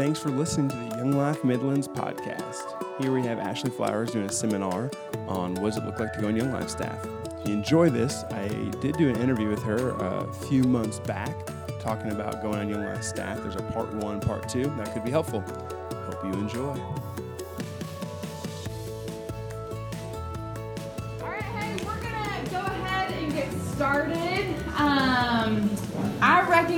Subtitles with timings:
[0.00, 3.02] thanks for listening to the Young Life Midlands podcast.
[3.02, 4.90] Here we have Ashley Flowers doing a seminar
[5.28, 7.06] on what does it look like to go on Young Life staff.
[7.38, 8.48] If you enjoy this, I
[8.80, 11.36] did do an interview with her a few months back
[11.80, 13.42] talking about going on Young Life staff.
[13.42, 15.42] There's a part one, part two that could be helpful.
[15.42, 17.09] Hope you enjoy.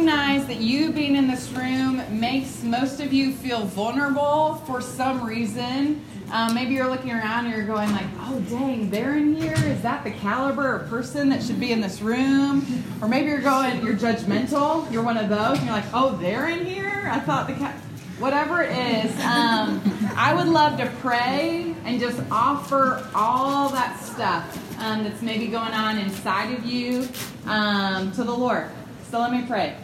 [0.02, 5.24] Recognize that you being in this room makes most of you feel vulnerable for some
[5.24, 6.04] reason.
[6.32, 9.54] Um, maybe you're looking around and you're going like, "Oh, dang, they're in here.
[9.54, 12.66] Is that the caliber of person that should be in this room?"
[13.00, 14.90] Or maybe you're going, you're judgmental.
[14.90, 17.08] You're one of those, and you're like, "Oh, they're in here.
[17.08, 17.76] I thought the cat."
[18.18, 19.80] Whatever it is, um,
[20.16, 24.44] I would love to pray and just offer all that stuff
[24.80, 27.06] um, that's maybe going on inside of you
[27.46, 28.68] um, to the Lord.
[29.12, 29.76] So let me pray.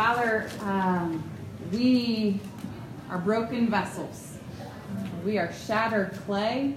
[0.00, 1.22] Father, um,
[1.70, 2.40] we
[3.10, 4.38] are broken vessels.
[5.26, 6.74] We are shattered clay.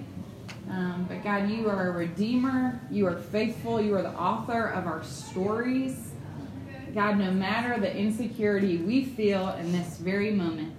[0.68, 2.78] Um, but God, you are a redeemer.
[2.90, 3.80] You are faithful.
[3.80, 6.12] You are the author of our stories.
[6.94, 10.74] God, no matter the insecurity we feel in this very moment,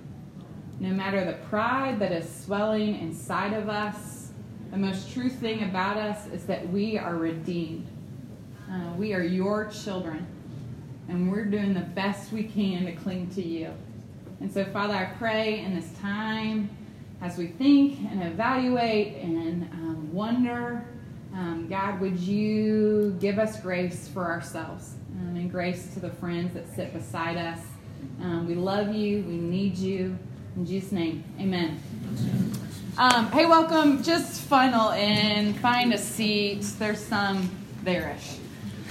[0.80, 4.30] no matter the pride that is swelling inside of us,
[4.70, 7.88] the most true thing about us is that we are redeemed.
[8.72, 10.28] Uh, we are your children,
[11.08, 13.72] and we're doing the best we can to cling to you.
[14.42, 16.70] And so, Father, I pray in this time
[17.22, 20.86] as we think and evaluate and um, wonder,
[21.34, 26.54] um, God, would you give us grace for ourselves um, and grace to the friends
[26.54, 27.60] that sit beside us?
[28.22, 30.18] Um, we love you, we need you.
[30.56, 31.82] In Jesus' name, amen.
[32.98, 34.04] Um, hey, welcome.
[34.04, 36.62] Just funnel in, find a seat.
[36.80, 37.50] There's some
[37.84, 38.38] there-ish.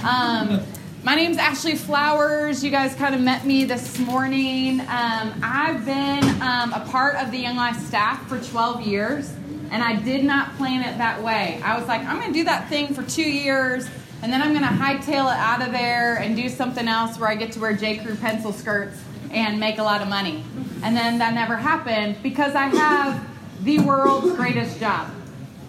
[0.05, 0.62] Um,
[1.05, 2.65] my name's Ashley Flowers.
[2.65, 4.81] You guys kind of met me this morning.
[4.81, 9.31] Um, I've been um, a part of the Young Life staff for 12 years,
[9.70, 11.61] and I did not plan it that way.
[11.63, 13.87] I was like, I'm going to do that thing for two years,
[14.23, 17.29] and then I'm going to hightail it out of there and do something else where
[17.29, 17.98] I get to wear J.
[17.98, 18.98] Crew pencil skirts
[19.31, 20.43] and make a lot of money.
[20.83, 23.29] And then that never happened because I have
[23.63, 25.11] the world's greatest job.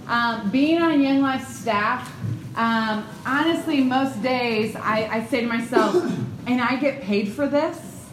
[0.08, 2.10] Um, being on Young Life staff,
[2.56, 5.96] um, honestly, most days I, I, say to myself,
[6.48, 8.08] and I get paid for this.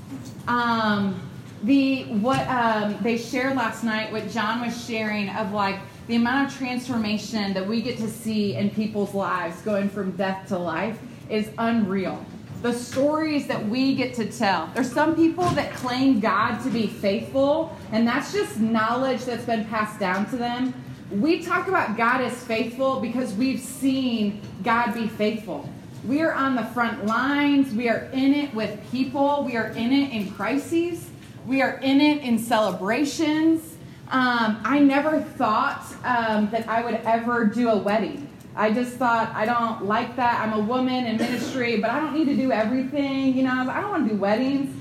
[0.49, 1.21] Um,
[1.63, 6.51] the what um, they shared last night, what John was sharing of like the amount
[6.51, 10.99] of transformation that we get to see in people's lives going from death to life
[11.31, 12.25] is unreal.
[12.63, 14.71] The stories that we get to tell.
[14.75, 19.65] There's some people that claim God to be faithful, and that's just knowledge that's been
[19.67, 20.75] passed down to them
[21.21, 25.69] we talk about God as faithful because we've seen God be faithful.
[26.07, 27.75] We are on the front lines.
[27.75, 29.45] We are in it with people.
[29.45, 31.11] We are in it in crises.
[31.47, 33.77] We are in it in celebrations.
[34.09, 38.29] Um, I never thought um, that I would ever do a wedding.
[38.57, 40.41] I just thought, I don't like that.
[40.41, 43.37] I'm a woman in ministry, but I don't need to do everything.
[43.37, 44.75] You know, I don't want to do weddings.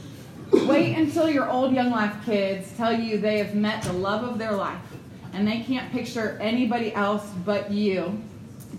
[0.51, 4.37] Wait until your old Young Life kids tell you they have met the love of
[4.37, 4.81] their life
[5.33, 8.21] and they can't picture anybody else but you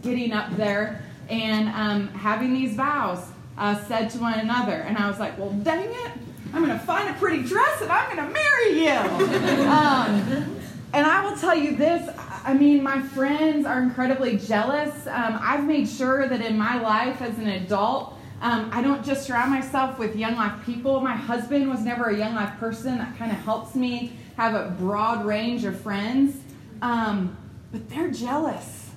[0.03, 3.27] getting up there and um, having these vows
[3.59, 4.73] uh, said to one another.
[4.73, 6.13] And I was like, well, dang it,
[6.53, 9.67] I'm going to find a pretty dress and I'm going to marry you.
[9.69, 10.59] um,
[10.95, 12.09] and I will tell you this
[12.45, 15.07] I mean, my friends are incredibly jealous.
[15.07, 19.27] Um, I've made sure that in my life as an adult, um, I don't just
[19.27, 21.01] surround myself with young life people.
[21.01, 22.99] My husband was never a young life person.
[22.99, 26.41] That kind of helps me have a broad range of friends.
[26.82, 27.37] Um,
[27.70, 28.91] but they're jealous.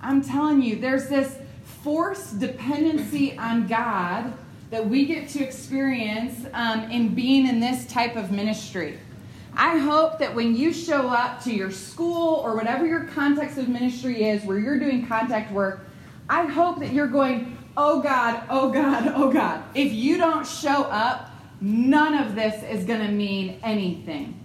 [0.00, 1.36] I'm telling you, there's this
[1.82, 4.32] forced dependency on God
[4.70, 8.98] that we get to experience um, in being in this type of ministry.
[9.54, 13.68] I hope that when you show up to your school or whatever your context of
[13.68, 15.86] ministry is, where you're doing contact work,
[16.28, 19.62] I hope that you're going, oh God, oh God, oh God.
[19.74, 21.30] If you don't show up,
[21.60, 24.41] none of this is going to mean anything.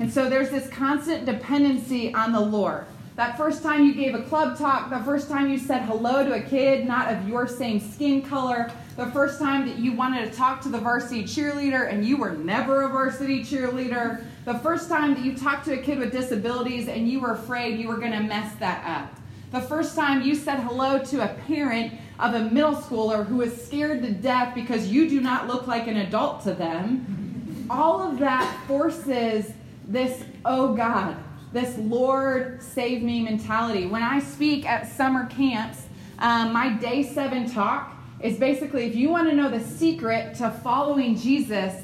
[0.00, 2.86] And so there's this constant dependency on the Lord.
[3.16, 6.32] That first time you gave a club talk, the first time you said hello to
[6.32, 10.34] a kid not of your same skin color, the first time that you wanted to
[10.34, 15.12] talk to the varsity cheerleader and you were never a varsity cheerleader, the first time
[15.12, 18.12] that you talked to a kid with disabilities and you were afraid you were going
[18.12, 19.14] to mess that up.
[19.50, 23.66] The first time you said hello to a parent of a middle schooler who is
[23.66, 28.18] scared to death because you do not look like an adult to them, all of
[28.18, 29.52] that forces
[29.90, 31.16] this, oh God,
[31.52, 33.86] this Lord save me mentality.
[33.86, 35.86] When I speak at summer camps,
[36.20, 40.50] um, my day seven talk is basically if you want to know the secret to
[40.50, 41.74] following Jesus,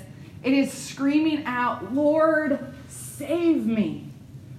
[0.44, 4.12] It is screaming out, Lord, save me.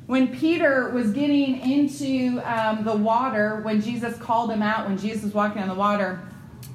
[0.08, 5.24] When Peter was getting into um, the water, when Jesus called him out, when Jesus
[5.24, 6.20] was walking on the water,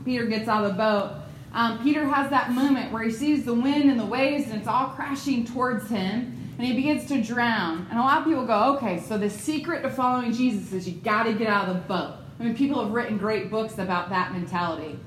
[0.06, 1.12] Peter gets out of the boat.
[1.52, 4.68] Um, Peter has that moment where he sees the wind and the waves and it's
[4.68, 7.86] all crashing towards him and he begins to drown.
[7.90, 10.94] And a lot of people go, okay, so the secret to following Jesus is you
[10.94, 12.16] got to get out of the boat.
[12.38, 14.98] I mean, people have written great books about that mentality.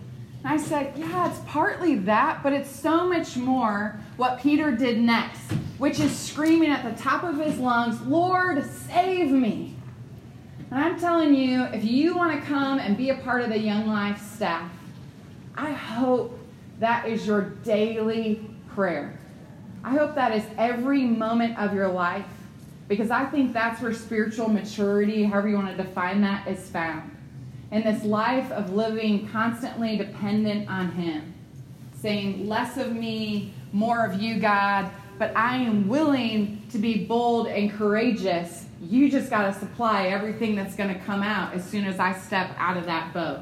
[0.43, 4.99] And I said, yeah, it's partly that, but it's so much more what Peter did
[4.99, 5.41] next,
[5.77, 9.75] which is screaming at the top of his lungs, Lord, save me.
[10.71, 13.59] And I'm telling you, if you want to come and be a part of the
[13.59, 14.71] Young Life staff,
[15.55, 16.37] I hope
[16.79, 19.17] that is your daily prayer.
[19.85, 22.25] I hope that is every moment of your life
[22.87, 27.15] because I think that's where spiritual maturity, however you want to define that, is found.
[27.71, 31.35] In this life of living constantly dependent on Him,
[32.01, 34.89] saying, less of me, more of you, God,
[35.19, 38.65] but I am willing to be bold and courageous.
[38.81, 42.13] You just got to supply everything that's going to come out as soon as I
[42.13, 43.41] step out of that boat.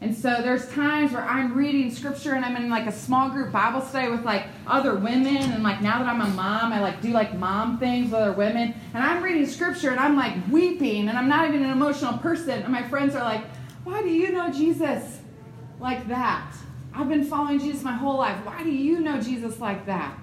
[0.00, 3.50] And so there's times where I'm reading scripture and I'm in like a small group
[3.50, 7.02] Bible study with like other women and like now that I'm a mom, I like
[7.02, 11.08] do like mom things with other women and I'm reading scripture and I'm like weeping
[11.08, 13.44] and I'm not even an emotional person and my friends are like,
[13.82, 15.18] "Why do you know Jesus
[15.80, 16.54] like that?
[16.94, 18.38] I've been following Jesus my whole life.
[18.44, 20.16] Why do you know Jesus like that?"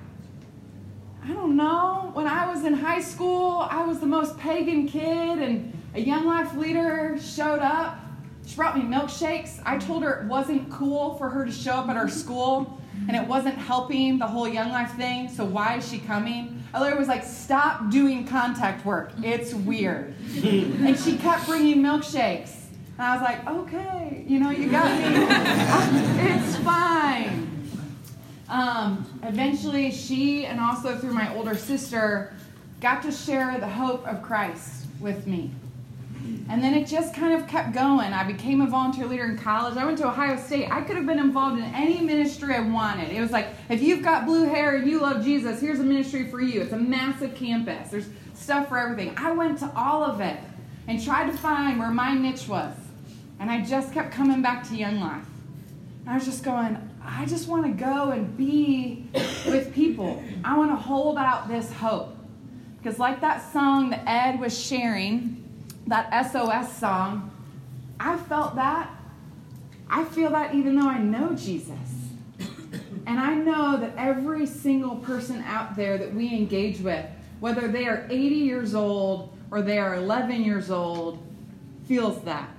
[1.22, 2.12] I don't know.
[2.14, 6.26] When I was in high school, I was the most pagan kid and a young
[6.26, 8.00] life leader showed up
[8.46, 9.62] she brought me milkshakes.
[9.66, 13.16] I told her it wasn't cool for her to show up at our school and
[13.16, 16.64] it wasn't helping the whole Young Life thing, so why is she coming?
[16.74, 19.12] I literally was like, stop doing contact work.
[19.22, 20.14] It's weird.
[20.44, 22.54] and she kept bringing milkshakes.
[22.98, 25.04] And I was like, okay, you know, you got me.
[26.34, 27.70] it's fine.
[28.48, 32.34] Um, eventually, she and also through my older sister
[32.80, 35.52] got to share the hope of Christ with me.
[36.48, 38.14] And then it just kind of kept going.
[38.14, 39.78] I became a volunteer leader in college.
[39.78, 40.70] I went to Ohio State.
[40.72, 43.12] I could have been involved in any ministry I wanted.
[43.12, 46.30] It was like, if you've got blue hair and you love Jesus, here's a ministry
[46.30, 46.62] for you.
[46.62, 47.90] It's a massive campus.
[47.90, 49.14] There's stuff for everything.
[49.18, 50.38] I went to all of it
[50.88, 52.76] and tried to find where my niche was.
[53.40, 55.26] And I just kept coming back to Young Life.
[56.02, 59.08] And I was just going, I just want to go and be
[59.48, 60.24] with people.
[60.44, 62.16] I want to hold out this hope.
[62.78, 65.44] Because, like that song that Ed was sharing,
[65.88, 67.32] that SOS song,
[68.00, 68.90] I felt that.
[69.90, 71.78] I feel that even though I know Jesus.
[73.08, 77.06] And I know that every single person out there that we engage with,
[77.40, 81.22] whether they are 80 years old or they are 11 years old,
[81.88, 82.50] feels that.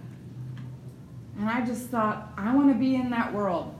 [1.38, 3.75] And I just thought, I want to be in that world.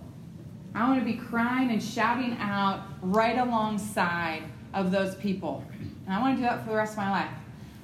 [0.75, 4.43] I want to be crying and shouting out right alongside
[4.75, 5.65] of those people.
[6.05, 7.31] And I want to do that for the rest of my life.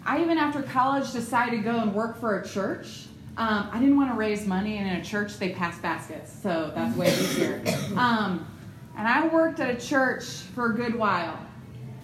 [0.04, 3.06] I even after college decided to go and work for a church.
[3.36, 6.70] Um, I didn't want to raise money, and in a church they pass baskets, so
[6.74, 7.62] that's way easier.
[7.96, 8.46] Um,
[8.96, 11.38] and I worked at a church for a good while,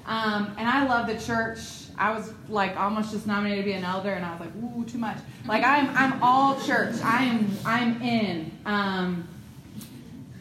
[0.06, 1.58] um, and I love the church.
[1.98, 4.84] I was like almost just nominated to be an elder, and I was like, ooh,
[4.84, 5.18] too much.
[5.46, 6.94] Like I'm, I'm all church.
[7.02, 8.50] I am, I'm in.
[8.64, 9.28] Um,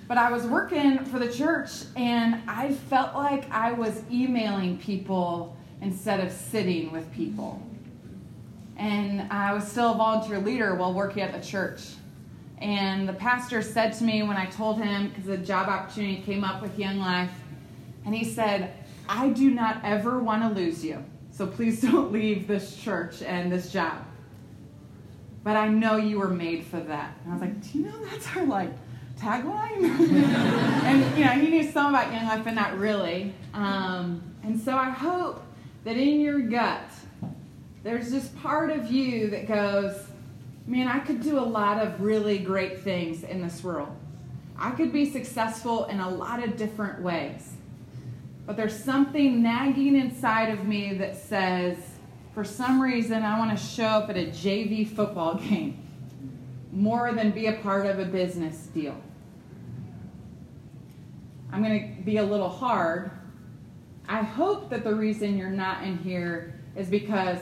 [0.07, 5.56] but I was working for the church, and I felt like I was emailing people
[5.81, 7.61] instead of sitting with people.
[8.77, 11.81] And I was still a volunteer leader while working at the church.
[12.59, 16.43] And the pastor said to me when I told him, because a job opportunity came
[16.43, 17.31] up with Young Life,
[18.05, 18.73] and he said,
[19.07, 21.03] I do not ever want to lose you.
[21.31, 24.05] So please don't leave this church and this job.
[25.43, 27.17] But I know you were made for that.
[27.23, 28.71] And I was like, Do you know that's our like
[29.17, 29.83] tagline?
[30.83, 33.33] and you know, he knew some about Young Life, but not really.
[33.53, 35.43] Um, and so I hope
[35.87, 36.91] that in your gut,
[37.81, 39.95] there's this part of you that goes,
[40.65, 43.95] man, I could do a lot of really great things in this world.
[44.57, 47.53] I could be successful in a lot of different ways.
[48.45, 51.77] But there's something nagging inside of me that says,
[52.33, 55.87] for some reason, I want to show up at a JV football game
[56.73, 58.99] more than be a part of a business deal.
[61.49, 63.09] I'm going to be a little hard
[64.07, 67.39] I hope that the reason you're not in here is because,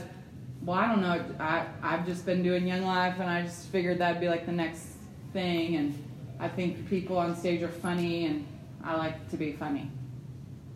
[0.64, 1.24] well, I don't know.
[1.40, 4.52] I, I've just been doing Young Life and I just figured that'd be like the
[4.52, 4.88] next
[5.32, 5.76] thing.
[5.76, 6.04] And
[6.40, 8.48] I think people on stage are funny and
[8.84, 9.92] I like to be funny.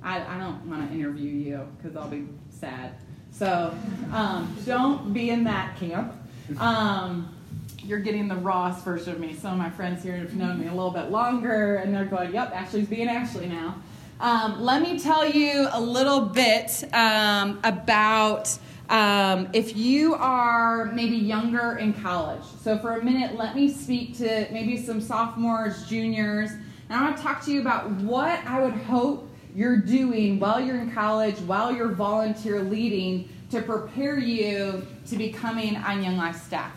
[0.03, 2.93] I, I don't want to interview you because I'll be sad.
[3.31, 3.74] So
[4.13, 6.13] um, don't be in that camp.
[6.60, 7.36] Um,
[7.84, 9.34] you're getting the Ross version of me.
[9.34, 12.34] Some of my friends here have known me a little bit longer and they're going,
[12.34, 13.75] yep, Ashley's being Ashley now.
[14.21, 18.57] Um, let me tell you a little bit um, about
[18.89, 22.43] um, if you are maybe younger in college.
[22.61, 27.15] So, for a minute, let me speak to maybe some sophomores, juniors, and I want
[27.15, 31.38] to talk to you about what I would hope you're doing while you're in college,
[31.39, 36.73] while you're volunteer leading to prepare you to becoming on Young Life staff.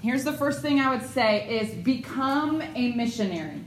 [0.00, 3.60] Here's the first thing I would say is become a missionary.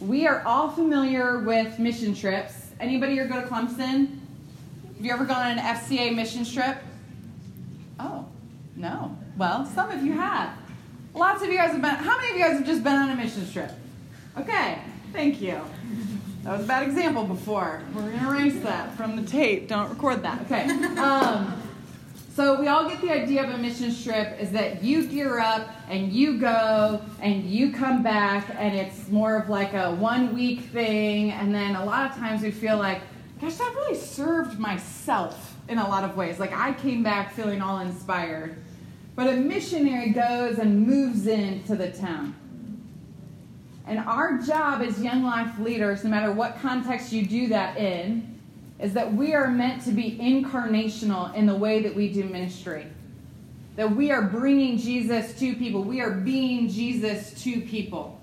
[0.00, 2.70] We are all familiar with mission trips.
[2.78, 4.18] Anybody here go to Clemson?
[4.96, 6.78] Have you ever gone on an FCA mission trip?
[7.98, 8.24] Oh,
[8.76, 9.16] no.
[9.36, 10.56] Well, some of you have.
[11.14, 11.90] Lots of you guys have been.
[11.96, 13.72] How many of you guys have just been on a mission trip?
[14.38, 14.78] Okay,
[15.12, 15.60] thank you.
[16.44, 17.82] That was a bad example before.
[17.92, 19.66] We're going to erase that from the tape.
[19.66, 20.42] Don't record that.
[20.42, 20.68] Okay.
[20.98, 21.60] Um,
[22.38, 25.70] so we all get the idea of a mission trip is that you gear up
[25.88, 30.60] and you go and you come back and it's more of like a one week
[30.60, 31.32] thing.
[31.32, 33.02] And then a lot of times we feel like
[33.40, 36.38] gosh that really served myself in a lot of ways.
[36.38, 38.56] Like I came back feeling all inspired.
[39.16, 42.36] But a missionary goes and moves into the town.
[43.88, 48.37] And our job as young life leaders, no matter what context you do that in,
[48.78, 52.86] is that we are meant to be incarnational in the way that we do ministry.
[53.76, 55.82] That we are bringing Jesus to people.
[55.82, 58.20] We are being Jesus to people.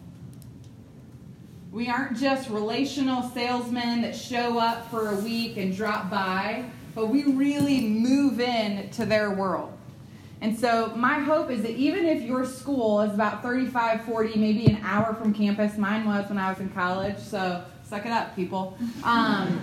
[1.72, 7.08] We aren't just relational salesmen that show up for a week and drop by, but
[7.08, 9.74] we really move in to their world.
[10.40, 14.68] And so my hope is that even if your school is about 35, 40, maybe
[14.68, 18.36] an hour from campus, mine was when I was in college, so suck it up,
[18.36, 18.78] people.
[19.04, 19.60] Um,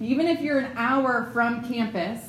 [0.00, 2.20] even if you're an hour from campus,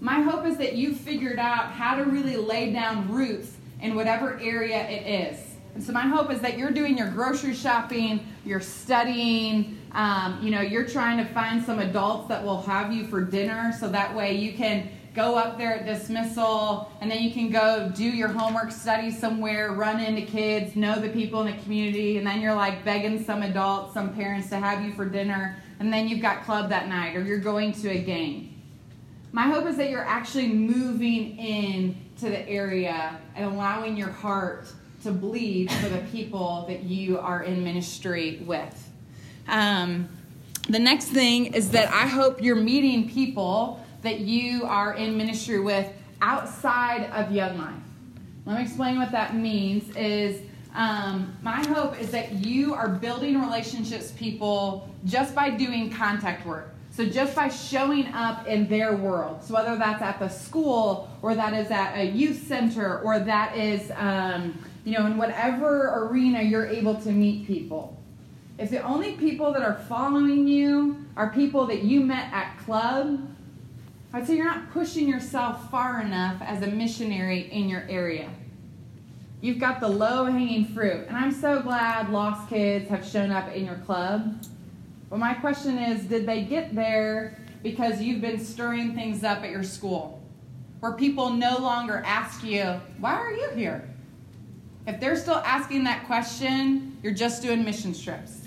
[0.00, 4.38] my hope is that you've figured out how to really lay down roots in whatever
[4.40, 5.56] area it is.
[5.74, 10.50] And so my hope is that you're doing your grocery shopping, you're studying, um, you
[10.50, 14.14] know, you're trying to find some adults that will have you for dinner so that
[14.14, 18.28] way you can go up there at dismissal, and then you can go do your
[18.28, 22.54] homework, study somewhere, run into kids, know the people in the community, and then you're
[22.54, 26.44] like begging some adults, some parents to have you for dinner, and then you've got
[26.44, 28.54] club that night, or you're going to a game.
[29.32, 34.70] My hope is that you're actually moving in to the area and allowing your heart
[35.02, 38.90] to bleed for the people that you are in ministry with.
[39.48, 40.08] Um,
[40.68, 45.60] the next thing is that I hope you're meeting people that you are in ministry
[45.60, 47.74] with outside of Young Life.
[48.44, 50.42] Let me explain what that means is
[50.74, 56.72] um, my hope is that you are building relationships people just by doing contact work.
[56.92, 59.42] So just by showing up in their world.
[59.42, 63.56] So whether that's at the school or that is at a youth center or that
[63.56, 67.96] is, um, you know, in whatever arena you're able to meet people.
[68.58, 73.20] If the only people that are following you are people that you met at club
[74.12, 78.28] I'd say you're not pushing yourself far enough as a missionary in your area.
[79.40, 81.06] You've got the low hanging fruit.
[81.08, 84.44] And I'm so glad Lost Kids have shown up in your club.
[85.08, 89.50] But my question is did they get there because you've been stirring things up at
[89.50, 90.22] your school?
[90.80, 93.88] Where people no longer ask you, why are you here?
[94.86, 98.40] If they're still asking that question, you're just doing mission trips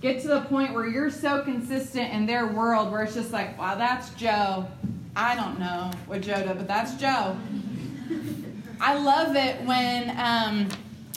[0.00, 3.58] get to the point where you're so consistent in their world where it's just like,
[3.58, 4.66] wow, that's Joe.
[5.14, 7.36] I don't know what Joe did, but that's Joe.
[8.80, 10.68] I love it when um,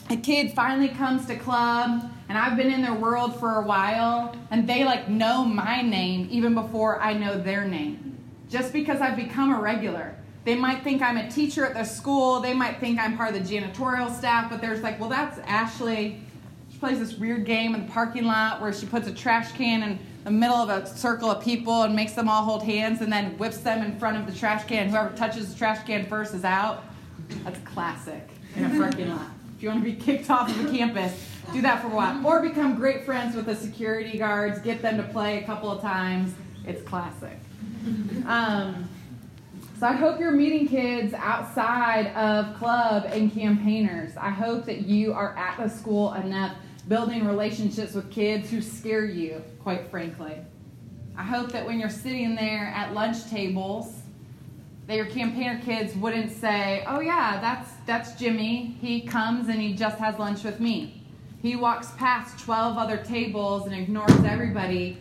[0.08, 4.34] a kid finally comes to club and I've been in their world for a while
[4.50, 8.16] and they like know my name even before I know their name.
[8.48, 10.16] Just because I've become a regular.
[10.44, 13.46] They might think I'm a teacher at the school, they might think I'm part of
[13.46, 16.22] the janitorial staff, but there's like, well, that's Ashley
[16.72, 19.82] She plays this weird game in the parking lot where she puts a trash can
[19.82, 23.12] in the middle of a circle of people and makes them all hold hands and
[23.12, 24.88] then whips them in front of the trash can.
[24.88, 26.84] Whoever touches the trash can first is out.
[27.44, 29.28] That's classic in a parking lot.
[29.56, 31.12] If you want to be kicked off of the campus,
[31.52, 32.26] do that for a while.
[32.26, 35.82] Or become great friends with the security guards, get them to play a couple of
[35.82, 36.34] times.
[36.66, 37.38] It's classic.
[38.26, 38.88] Um,
[39.78, 44.16] so I hope you're meeting kids outside of club and campaigners.
[44.16, 46.54] I hope that you are at the school enough
[46.88, 50.36] building relationships with kids who scare you, quite frankly.
[51.16, 53.99] I hope that when you're sitting there at lunch tables,
[54.90, 58.76] that your campaigner kids wouldn't say, "Oh yeah, that's that's Jimmy.
[58.80, 61.00] He comes and he just has lunch with me.
[61.40, 64.98] He walks past 12 other tables and ignores everybody."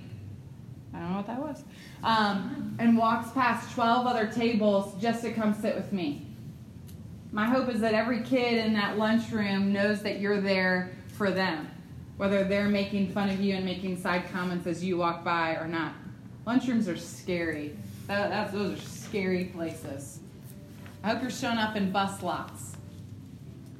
[0.94, 1.64] I don't know what that was.
[2.04, 6.28] Um, and walks past 12 other tables just to come sit with me.
[7.32, 11.68] My hope is that every kid in that lunchroom knows that you're there for them
[12.18, 15.70] whether they're making fun of you and making side comments as you walk by or
[15.70, 15.94] not.
[16.46, 17.78] Lunchrooms are scary.
[18.08, 20.20] That, that's, those are scary places.
[21.04, 22.78] I hope you're showing up in bus lots,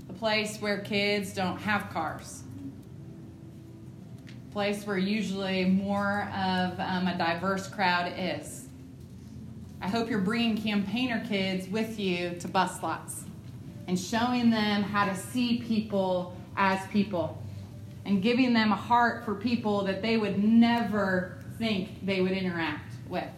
[0.08, 2.42] the place where kids don't have cars,
[4.28, 8.70] a place where usually more of um, a diverse crowd is.
[9.82, 13.26] I hope you're bringing campaigner kids with you to bus lots
[13.88, 17.40] and showing them how to see people as people
[18.06, 22.96] and giving them a heart for people that they would never think they would interact
[23.08, 23.30] with.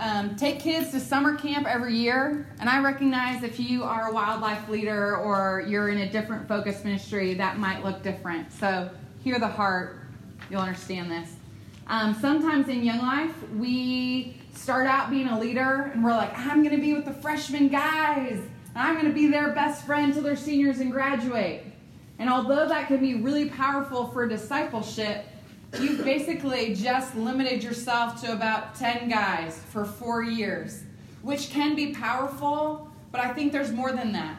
[0.00, 4.14] Um, take kids to summer camp every year, and I recognize if you are a
[4.14, 8.50] WyldLife leader or you're in a different focus ministry, that might look different.
[8.50, 8.88] So,
[9.22, 10.00] hear the heart,
[10.48, 11.36] you'll understand this.
[11.86, 16.62] Um, sometimes in Young Life, we start out being a leader and we're like, I'm
[16.62, 18.40] going to be with the freshman guys,
[18.74, 21.64] I'm going to be their best friend till they're seniors and graduate.
[22.18, 25.26] And although that can be really powerful for discipleship,
[25.78, 30.82] you've basically just limited yourself to about 10 guys for four years,
[31.22, 34.36] which can be powerful, but I think there's more than that.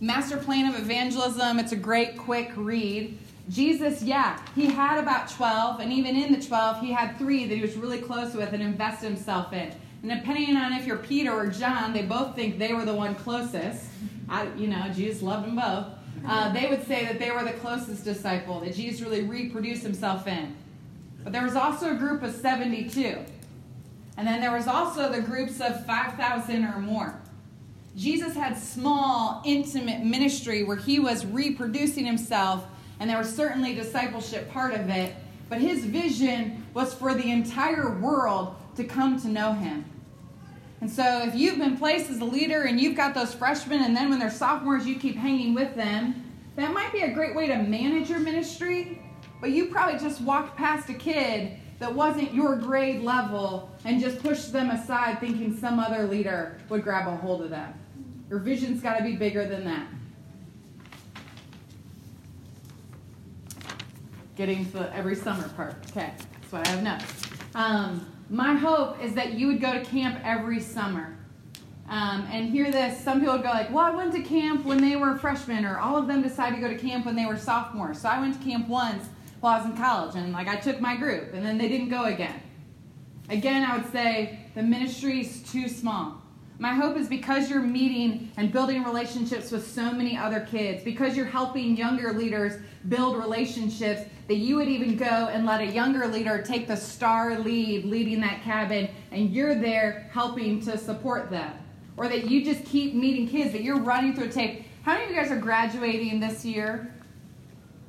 [0.00, 3.18] Master Plan of Evangelism, it's a great quick read.
[3.48, 7.54] Jesus, yeah, he had about 12, and even in the 12, he had three that
[7.54, 9.72] he was really close with and invested himself in.
[10.02, 13.14] And depending on if you're Peter or John, they both think they were the one
[13.14, 13.86] closest.
[14.28, 15.86] I, you know, Jesus loved them both.
[16.26, 20.26] Uh, they would say that they were the closest disciple, that Jesus really reproduced himself
[20.26, 20.56] in.
[21.26, 23.18] But there was also a group of 72.
[24.16, 27.20] And then there was also the groups of 5,000 or more.
[27.96, 32.64] Jesus had small, intimate ministry where he was reproducing himself,
[33.00, 35.16] and there was certainly discipleship part of it.
[35.48, 39.84] But his vision was for the entire world to come to know him.
[40.80, 43.96] And so, if you've been placed as a leader and you've got those freshmen, and
[43.96, 46.22] then when they're sophomores, you keep hanging with them,
[46.54, 49.02] that might be a great way to manage your ministry
[49.40, 54.22] but you probably just walked past a kid that wasn't your grade level and just
[54.22, 57.74] pushed them aside thinking some other leader would grab a hold of them.
[58.30, 59.86] Your vision's got to be bigger than that.
[64.36, 65.74] Getting to every summer part.
[65.90, 67.26] Okay, that's what I have notes.
[67.54, 71.16] Um, my hope is that you would go to camp every summer.
[71.88, 74.96] Um, and hear this some people go like well i went to camp when they
[74.96, 78.00] were freshmen or all of them decided to go to camp when they were sophomores
[78.00, 79.06] so i went to camp once
[79.40, 81.90] while I was in college, and like I took my group, and then they didn't
[81.90, 82.40] go again.
[83.28, 86.22] Again, I would say the ministry is too small.
[86.58, 91.16] My hope is because you're meeting and building relationships with so many other kids, because
[91.16, 92.54] you're helping younger leaders
[92.88, 97.38] build relationships, that you would even go and let a younger leader take the star
[97.38, 101.52] lead leading that cabin, and you're there helping to support them.
[101.98, 104.66] Or that you just keep meeting kids, that you're running through a tape.
[104.82, 106.94] How many of you guys are graduating this year?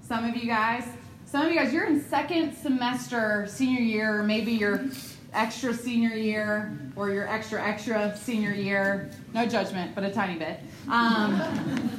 [0.02, 0.84] Some of you guys.
[1.28, 4.86] Some of you guys, you're in second semester senior year, maybe your
[5.34, 9.12] extra senior year, or your extra extra senior year.
[9.34, 10.62] No judgment, but a tiny bit.
[10.90, 11.92] Um,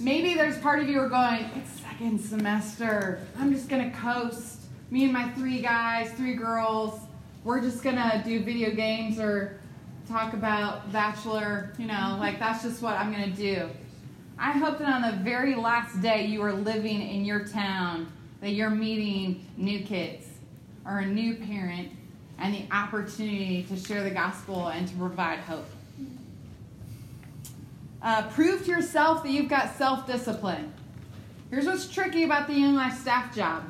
[0.00, 3.20] maybe there's part of you are going, it's second semester.
[3.38, 4.62] I'm just gonna coast.
[4.90, 6.98] Me and my three guys, three girls,
[7.44, 9.60] we're just gonna do video games or
[10.08, 11.74] talk about Bachelor.
[11.78, 13.68] You know, like that's just what I'm gonna do.
[14.38, 18.50] I hope that on the very last day you are living in your town, that
[18.50, 20.26] you're meeting new kids
[20.84, 21.90] or a new parent
[22.38, 25.64] and the opportunity to share the gospel and to provide hope.
[28.02, 30.72] Uh, prove to yourself that you've got self-discipline.
[31.48, 33.64] Here's what's tricky about the Young Life staff job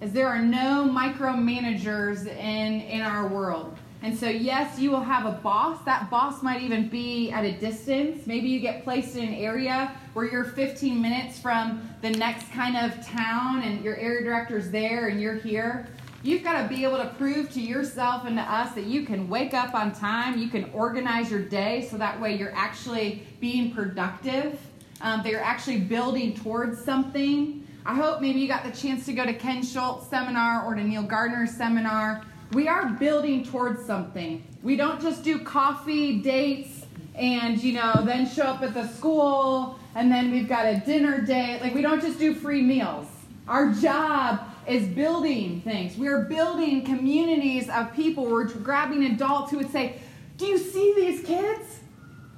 [0.00, 3.76] is there are no micromanagers in, in our world.
[4.02, 5.84] And so, yes, you will have a boss.
[5.84, 8.26] That boss might even be at a distance.
[8.26, 12.76] Maybe you get placed in an area where you're 15 minutes from the next kind
[12.76, 15.86] of town and your area director's there and you're here.
[16.22, 19.28] You've got to be able to prove to yourself and to us that you can
[19.28, 23.72] wake up on time, you can organize your day so that way you're actually being
[23.72, 24.60] productive,
[25.02, 27.66] um, that you're actually building towards something.
[27.86, 30.84] I hope maybe you got the chance to go to Ken Schultz seminar or to
[30.84, 34.44] Neil Gardner's seminar we are building towards something.
[34.62, 39.78] We don't just do coffee dates and you know then show up at the school
[39.94, 41.60] and then we've got a dinner date.
[41.60, 43.06] Like we don't just do free meals.
[43.46, 45.96] Our job is building things.
[45.96, 48.26] We are building communities of people.
[48.26, 50.00] We're grabbing adults who would say,
[50.36, 51.80] "Do you see these kids?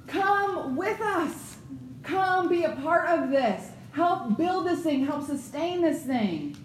[0.07, 1.57] Come with us.
[2.03, 3.71] Come be a part of this.
[3.93, 5.05] Help build this thing.
[5.05, 6.55] Help sustain this thing."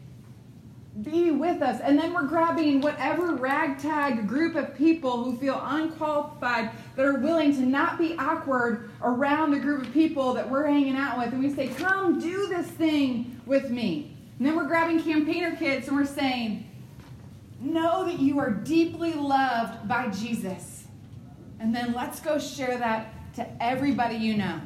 [1.02, 1.80] Be with us.
[1.80, 7.54] And then we're grabbing whatever ragtag group of people who feel unqualified that are willing
[7.54, 11.32] to not be awkward around the group of people that we're hanging out with.
[11.32, 14.16] And we say, Come do this thing with me.
[14.38, 16.68] And then we're grabbing campaigner kids and we're saying,
[17.60, 20.86] Know that you are deeply loved by Jesus.
[21.60, 24.60] And then let's go share that to everybody you know.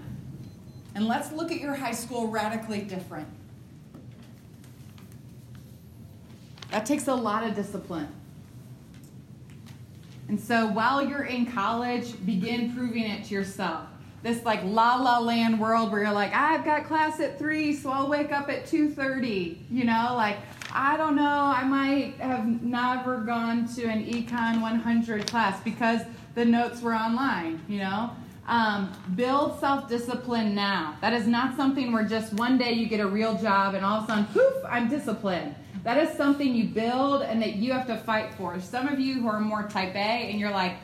[0.94, 3.26] And let's look at your high school radically different.
[6.72, 8.08] That takes a lot of discipline.
[10.28, 13.88] And so while you're in college, begin proving it to yourself.
[14.22, 17.90] This like la la land world where you're like, I've got class at three, so
[17.90, 19.60] I'll wake up at two thirty.
[19.70, 20.38] You know, like
[20.72, 26.00] I don't know, I might have never gone to an Econ 100 class because
[26.34, 27.60] the notes were online.
[27.68, 28.10] You know,
[28.46, 30.96] um, build self discipline now.
[31.02, 33.98] That is not something where just one day you get a real job and all
[33.98, 35.54] of a sudden, poof, I'm disciplined.
[35.84, 38.60] That is something you build and that you have to fight for.
[38.60, 39.98] Some of you who are more type A
[40.30, 40.76] and you're like,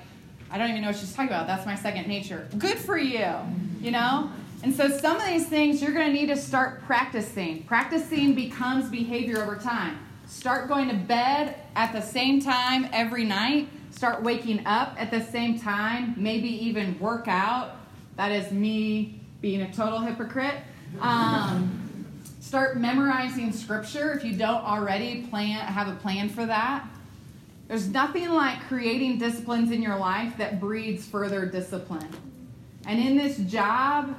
[0.50, 1.46] I don't even know what she's talking about.
[1.46, 2.48] That's my second nature.
[2.58, 3.34] Good for you,
[3.80, 4.30] you know?
[4.62, 7.62] And so some of these things you're going to need to start practicing.
[7.64, 9.98] Practicing becomes behavior over time.
[10.26, 13.68] Start going to bed at the same time every night.
[13.90, 16.14] Start waking up at the same time.
[16.16, 17.76] Maybe even work out.
[18.16, 20.56] That is me being a total hypocrite.
[21.00, 21.87] Um,
[22.48, 26.88] Start memorizing scripture if you don't already plan have a plan for that.
[27.68, 32.08] There's nothing like creating disciplines in your life that breeds further discipline.
[32.86, 34.16] And in this job,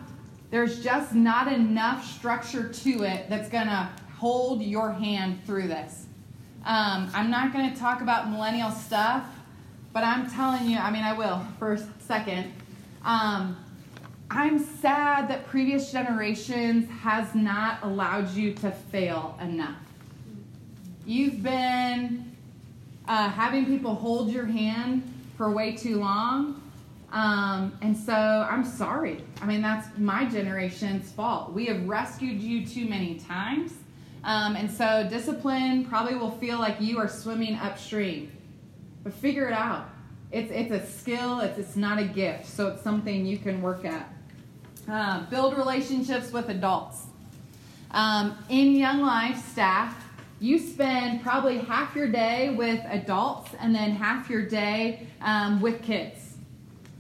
[0.52, 3.90] there's just not enough structure to it that's going to
[4.20, 6.06] hold your hand through this.
[6.66, 9.26] Um, I'm not going to talk about millennial stuff,
[9.92, 12.54] but I'm telling you, I mean, I will for a second.
[13.04, 13.58] Um,
[14.32, 19.82] I'm sad that previous generations has not allowed you to fail enough.
[21.06, 22.36] You've been
[23.08, 25.02] uh, having people hold your hand
[25.36, 26.62] for way too long.
[27.12, 29.24] Um, and so I'm sorry.
[29.42, 31.52] I mean, that's my generation's fault.
[31.52, 33.74] We have rescued you too many times.
[34.24, 38.32] Um, and so discipline probably will feel like you are swimming upstream.
[39.04, 39.90] But figure it out.
[40.32, 42.46] It's, it's a skill, it's, it's not a gift.
[42.46, 44.08] So it's something you can work at.
[44.90, 47.04] Uh, build relationships with adults.
[47.92, 49.96] Um, in Young Life staff,
[50.40, 55.84] you spend probably half your day with adults and then half your day um, with
[55.84, 56.38] kids.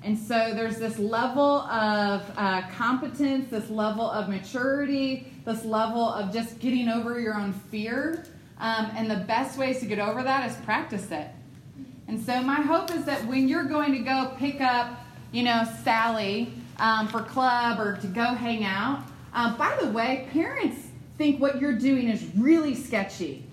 [0.04, 6.32] And so there's this level of uh, competence, this level of maturity, this level of
[6.32, 8.23] just getting over your own fear.
[8.60, 11.30] Um, and the best ways to get over that is practice it.
[12.08, 14.99] And so my hope is that when you're going to go pick up,
[15.32, 19.04] you know, Sally um, for club or to go hang out.
[19.34, 20.88] Uh, by the way, parents
[21.18, 23.44] think what you're doing is really sketchy.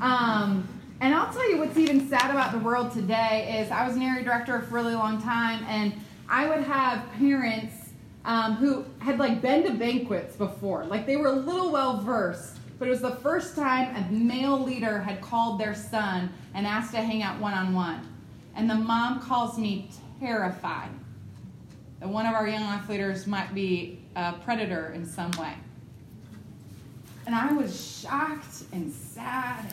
[0.00, 0.68] Um,
[1.00, 4.02] and I'll tell you what's even sad about the world today is I was an
[4.02, 5.92] area director for a really long time, and
[6.28, 7.90] I would have parents
[8.24, 12.58] um, who had like been to banquets before, like they were a little well versed,
[12.78, 16.92] but it was the first time a male leader had called their son and asked
[16.92, 18.08] to hang out one on one.
[18.56, 20.90] And the mom calls me terrified
[22.04, 25.54] that one of our young life leaders might be a predator in some way.
[27.24, 29.72] And I was shocked and sad.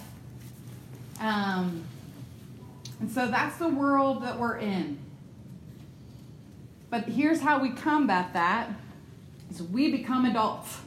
[1.19, 1.83] Um,
[3.01, 4.97] and so that's the world that we're in.
[6.89, 8.69] But here's how we combat that
[9.49, 10.77] is we become adults.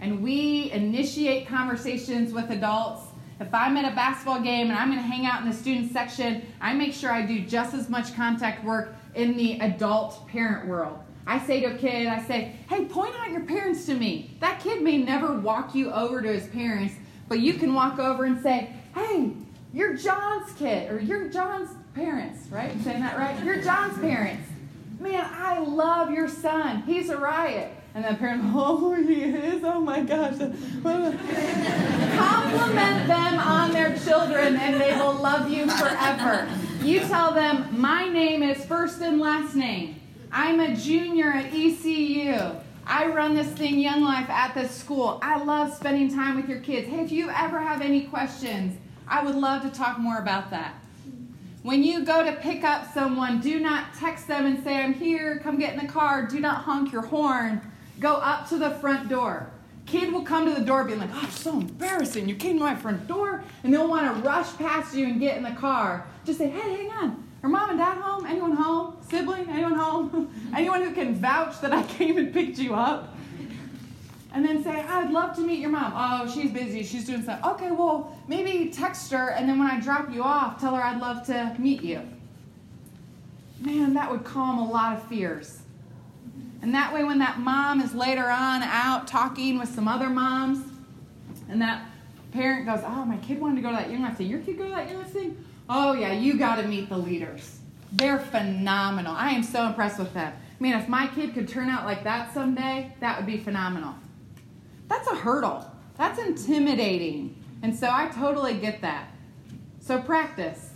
[0.00, 3.02] And we initiate conversations with adults.
[3.40, 5.92] If I'm at a basketball game and I'm going to hang out in the student
[5.92, 10.68] section, I make sure I do just as much contact work in the adult parent
[10.68, 10.98] world.
[11.26, 14.36] I say to a kid, I say, hey, point out your parents to me.
[14.40, 16.94] That kid may never walk you over to his parents,
[17.28, 19.32] but you can walk over and say, hey,
[19.72, 22.70] you're John's kid, or you're John's parents, right?
[22.70, 23.42] I'm saying that right?
[23.44, 24.48] You're John's parents.
[25.00, 26.82] Man, I love your son.
[26.82, 27.72] He's a riot.
[27.96, 29.64] And the parent, oh, he is.
[29.64, 30.36] Oh my gosh.
[30.36, 31.18] Compliment
[33.08, 36.46] them on their children, and they will love you forever.
[36.82, 39.98] You tell them, my name is first and last name.
[40.30, 42.38] I'm a junior at ECU.
[42.86, 45.18] I run this thing, Young Life, at this school.
[45.22, 46.88] I love spending time with your kids.
[46.88, 48.78] Hey, if you ever have any questions,
[49.08, 50.74] I would love to talk more about that.
[51.62, 55.40] When you go to pick up someone, do not text them and say, I'm here,
[55.42, 56.26] come get in the car.
[56.26, 57.62] Do not honk your horn.
[58.00, 59.50] Go up to the front door.
[59.86, 62.28] Kid will come to the door being like, oh, so embarrassing.
[62.28, 65.36] You came to my front door, and they'll want to rush past you and get
[65.36, 66.06] in the car.
[66.24, 67.24] Just say, hey, hang on.
[67.42, 68.26] Are mom and dad home?
[68.26, 68.96] Anyone home?
[69.08, 69.48] Sibling?
[69.48, 70.28] Anyone home?
[70.56, 73.14] Anyone who can vouch that I came and picked you up?
[74.32, 75.92] And then say, I'd love to meet your mom.
[75.94, 76.82] Oh, she's busy.
[76.82, 77.42] She's doing stuff.
[77.44, 81.00] Okay, well, maybe text her, and then when I drop you off, tell her I'd
[81.00, 82.02] love to meet you.
[83.60, 85.60] man, that would calm a lot of fears.
[86.66, 90.66] And that way, when that mom is later on out talking with some other moms,
[91.48, 91.86] and that
[92.32, 94.26] parent goes, Oh, my kid wanted to go to that young life thing.
[94.26, 95.44] Your kid go to that young life thing?
[95.68, 97.60] Oh, yeah, you got to meet the leaders.
[97.92, 99.14] They're phenomenal.
[99.14, 100.32] I am so impressed with them.
[100.32, 103.94] I mean, if my kid could turn out like that someday, that would be phenomenal.
[104.88, 105.70] That's a hurdle.
[105.96, 107.40] That's intimidating.
[107.62, 109.10] And so I totally get that.
[109.78, 110.72] So practice.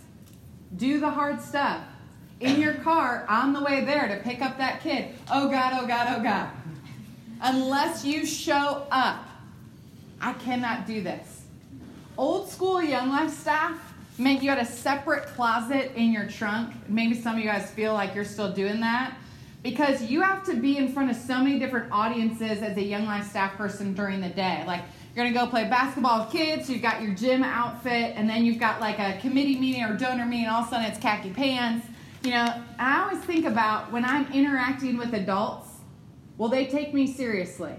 [0.73, 1.83] Do the hard stuff.
[2.41, 5.09] In your car, on the way there to pick up that kid.
[5.31, 6.49] Oh God, oh God, oh God.
[7.41, 9.27] Unless you show up,
[10.19, 11.43] I cannot do this.
[12.17, 16.73] Old school Young Life staff make you had a separate closet in your trunk.
[16.87, 19.15] Maybe some of you guys feel like you're still doing that
[19.63, 23.05] because you have to be in front of so many different audiences as a Young
[23.05, 24.63] Life staff person during the day.
[24.65, 24.81] Like
[25.15, 28.59] you're gonna go play basketball with kids, you've got your gym outfit, and then you've
[28.59, 31.85] got like a committee meeting or donor meeting, all of a sudden it's khaki pants.
[32.23, 35.69] You know, I always think about when I'm interacting with adults,
[36.37, 37.73] will they take me seriously?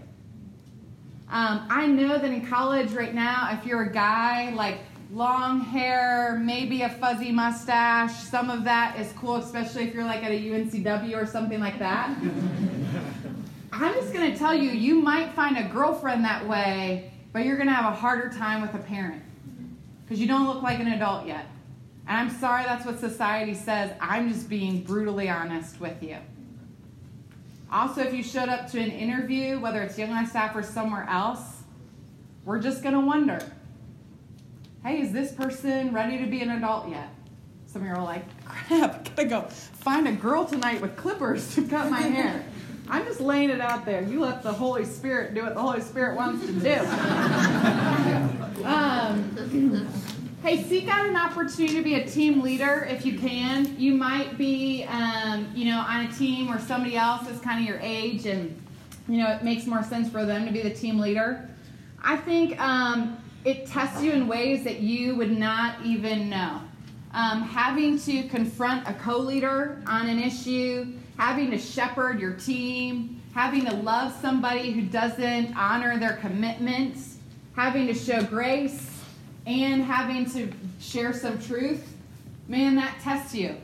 [1.31, 4.79] Um, I know that in college right now, if you're a guy, like
[5.13, 10.23] long hair, maybe a fuzzy mustache, some of that is cool, especially if you're like
[10.25, 12.17] at a UNCW or something like that.
[13.73, 17.57] I'm just going to tell you, you might find a girlfriend that way but you're
[17.57, 19.23] going to have a harder time with a parent
[20.05, 21.47] because you don't look like an adult yet.
[22.13, 23.91] And I'm sorry that's what society says.
[23.99, 26.19] I'm just being brutally honest with you.
[27.71, 31.07] Also, if you showed up to an interview, whether it's Young Life staff or somewhere
[31.09, 31.63] else,
[32.45, 33.39] we're just going to wonder
[34.85, 37.09] hey, is this person ready to be an adult yet?
[37.65, 41.55] Some of you are like, crap, I gotta go find a girl tonight with clippers
[41.55, 42.45] to cut my hair.
[42.91, 44.03] I'm just laying it out there.
[44.03, 46.75] You let the Holy Spirit do what the Holy Spirit wants to do.
[48.67, 49.89] um,
[50.43, 53.79] hey, seek out an opportunity to be a team leader if you can.
[53.79, 57.69] You might be, um, you know, on a team where somebody else is kind of
[57.69, 58.61] your age, and
[59.09, 61.49] you know it makes more sense for them to be the team leader.
[62.03, 66.61] I think um, it tests you in ways that you would not even know.
[67.15, 73.65] Um, having to confront a co-leader on an issue having to shepherd your team, having
[73.65, 77.19] to love somebody who doesn't honor their commitments,
[77.55, 78.92] having to show grace,
[79.47, 81.95] and having to share some truth,
[82.49, 83.57] man, that tests you.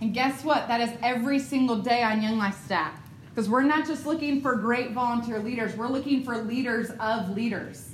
[0.00, 0.68] And guess what?
[0.68, 2.98] That is every single day on Young Life staff.
[3.30, 7.90] Because we're not just looking for great volunteer leaders, we're looking for leaders of leaders.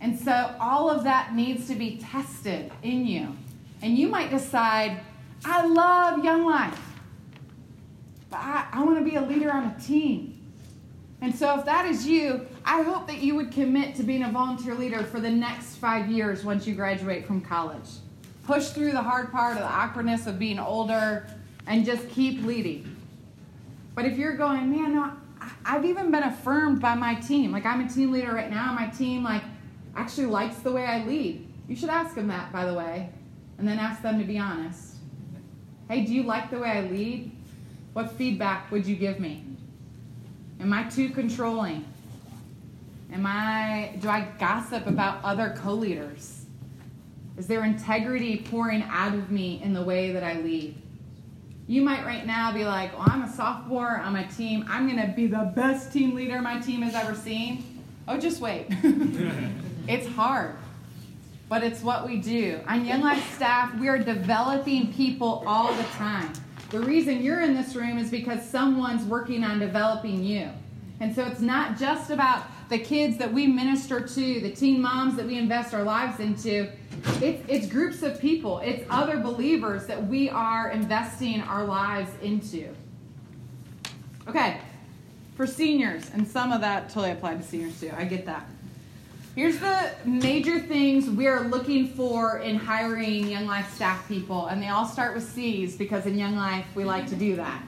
[0.00, 3.36] And so all of that needs to be tested in you.
[3.82, 5.00] And you might decide,
[5.44, 6.80] I love Young Life.
[8.30, 10.31] But I, I want to be a leader on a team.
[11.22, 14.32] And so, if that is you, I hope that you would commit to being a
[14.32, 17.88] volunteer leader for the next five years once you graduate from college.
[18.44, 21.28] Push through the hard part of the awkwardness of being older
[21.68, 22.96] and just keep leading.
[23.94, 25.12] But if you're going, man, no,
[25.64, 27.52] I've even been affirmed by my team.
[27.52, 28.72] Like, I'm a team leader right now.
[28.72, 29.44] My team, like,
[29.94, 31.46] actually likes the way I lead.
[31.68, 33.10] You should ask them that, by the way,
[33.58, 34.96] and then ask them to be honest.
[35.88, 37.30] Hey, do you like the way I lead?
[37.92, 39.51] What feedback would you give me?
[40.62, 41.84] Am I too controlling?
[43.12, 46.46] Am I do I gossip about other co-leaders?
[47.36, 50.80] Is there integrity pouring out of me in the way that I lead?
[51.66, 54.64] You might right now be like, well, I'm a sophomore on my team.
[54.68, 57.82] I'm going to be the best team leader my team has ever seen.
[58.06, 58.66] Oh, just wait.
[59.88, 60.54] it's hard,
[61.48, 62.60] but it's what we do.
[62.68, 66.32] On Young Life staff, we are developing people all the time.
[66.72, 70.48] The reason you're in this room is because someone's working on developing you.
[71.00, 75.14] And so it's not just about the kids that we minister to, the teen moms
[75.16, 76.70] that we invest our lives into.
[77.20, 82.74] It's, it's groups of people, it's other believers that we are investing our lives into.
[84.26, 84.58] Okay,
[85.36, 87.92] for seniors, and some of that totally applied to seniors too.
[87.94, 88.46] I get that.
[89.34, 94.68] Here's the major things we're looking for in hiring Young Life staff people, and they
[94.68, 97.62] all start with C's because in Young Life we like to do that.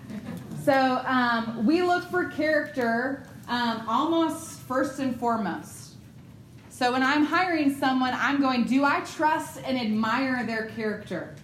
[0.62, 5.94] So um, we look for character um, almost first and foremost.
[6.68, 11.35] So when I'm hiring someone, I'm going, do I trust and admire their character?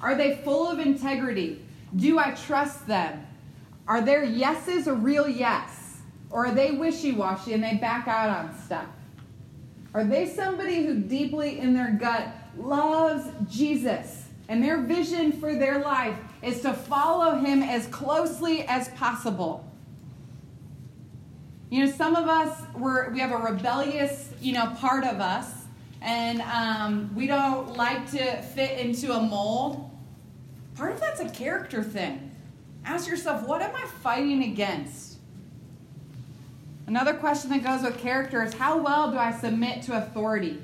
[0.00, 1.64] Are they full of integrity?
[1.96, 3.26] Do I trust them?
[3.88, 5.96] Are their yeses a real yes?
[6.30, 8.86] Or are they wishy washy and they back out on stuff?
[9.94, 15.80] Are they somebody who deeply in their gut loves Jesus and their vision for their
[15.80, 19.64] life is to follow him as closely as possible?
[21.70, 25.52] You know, some of us we're, we have a rebellious, you know, part of us,
[26.00, 29.90] and um, we don't like to fit into a mold.
[30.76, 32.30] Part of that's a character thing.
[32.84, 35.07] Ask yourself, what am I fighting against?
[36.88, 40.58] Another question that goes with character is how well do I submit to authority,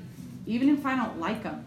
[0.47, 1.63] even if I don't like them?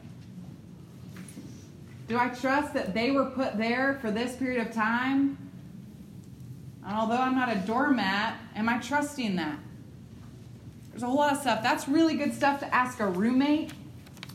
[2.08, 5.38] Do I trust that they were put there for this period of time?
[6.84, 9.60] And although I'm not a doormat, am I trusting that?
[10.90, 11.62] There's a whole lot of stuff.
[11.62, 13.70] That's really good stuff to ask a roommate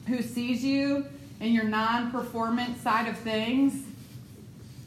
[0.07, 1.05] who sees you
[1.41, 3.83] in your non performance side of things.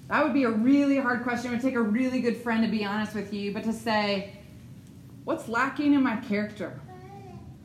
[0.09, 1.51] That would be a really hard question.
[1.51, 4.36] It would take a really good friend to be honest with you, but to say,
[5.27, 6.79] what's lacking in my character?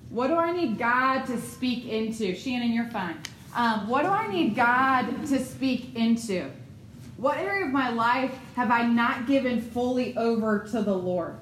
[0.10, 2.36] What do I need God to speak into?
[2.36, 3.17] Shannon, you're fine.
[3.56, 6.50] Um, what do I need God to speak into?
[7.17, 11.38] What area of my life have I not given fully over to the Lord?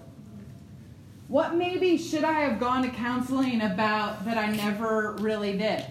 [1.30, 5.86] What maybe should I have gone to counseling about that I never really did?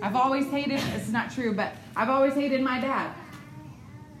[0.00, 3.12] I've always hated, it's not true, but I've always hated my dad.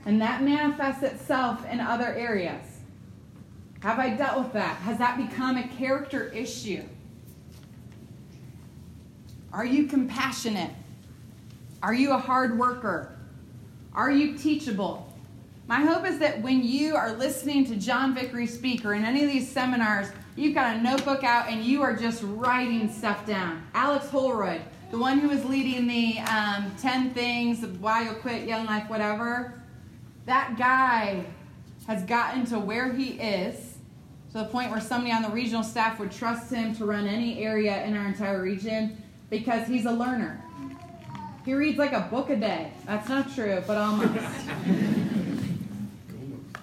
[0.04, 2.75] And that manifests itself in other areas.
[3.86, 4.78] Have I dealt with that?
[4.78, 6.82] Has that become a character issue?
[9.52, 10.72] Are you compassionate?
[11.84, 13.16] Are you a hard worker?
[13.94, 15.14] Are you teachable?
[15.68, 19.22] My hope is that when you are listening to John Vickery speak or in any
[19.22, 23.64] of these seminars, you've got a notebook out and you are just writing stuff down.
[23.72, 28.66] Alex Holroyd, the one who was leading the um, 10 things, why you'll quit, young
[28.66, 29.62] life, whatever,
[30.24, 31.24] that guy
[31.86, 33.75] has gotten to where he is
[34.36, 37.42] to the point where somebody on the regional staff would trust him to run any
[37.42, 40.42] area in our entire region because he's a learner.
[41.46, 42.70] He reads like a book a day.
[42.84, 44.12] That's not true, but almost.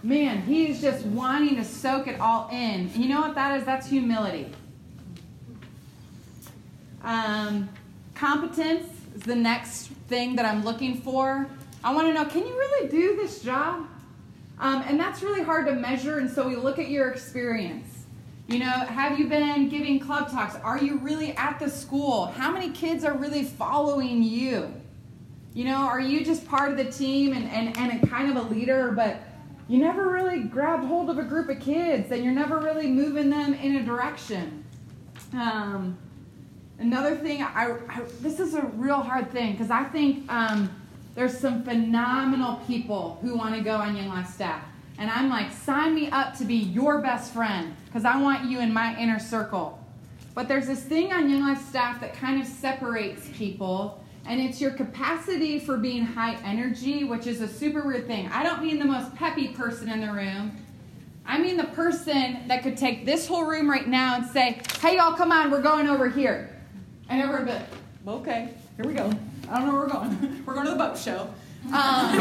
[0.04, 2.92] Man, he's just wanting to soak it all in.
[2.94, 3.66] You know what that is?
[3.66, 4.52] That's humility.
[7.02, 7.70] Um,
[8.14, 11.48] competence is the next thing that I'm looking for.
[11.84, 13.88] I want to know can you really do this job?
[14.64, 18.06] Um, and that's really hard to measure, and so we look at your experience.
[18.48, 20.56] You know, have you been giving club talks?
[20.56, 22.28] Are you really at the school?
[22.28, 24.74] How many kids are really following you?
[25.54, 28.38] You know, are you just part of the team and, and, and a kind of
[28.38, 29.18] a leader, but
[29.68, 33.30] you never really grabbed hold of a group of kids and you're never really moving
[33.30, 34.64] them in a direction?
[35.34, 35.98] Um,
[36.80, 40.74] another thing, I, I, this is a real hard thing because I think um,
[41.16, 44.64] there's some phenomenal people who want to go on Young Life staff.
[44.98, 48.60] And I'm like, sign me up to be your best friend because I want you
[48.60, 49.80] in my inner circle.
[50.36, 54.60] But there's this thing on Young Life staff that kind of separates people, and it's
[54.60, 58.28] your capacity for being high energy, which is a super weird thing.
[58.28, 60.58] I don't mean the most peppy person in the room.
[61.26, 64.98] I mean the person that could take this whole room right now and say, hey,
[64.98, 66.50] y'all, come on, we're going over here.
[67.10, 67.60] And everyone would be
[68.06, 69.12] like, okay, here we go.
[69.50, 70.44] I don't know where we're going.
[70.46, 71.30] we're going to the boat show.
[71.72, 72.12] Um,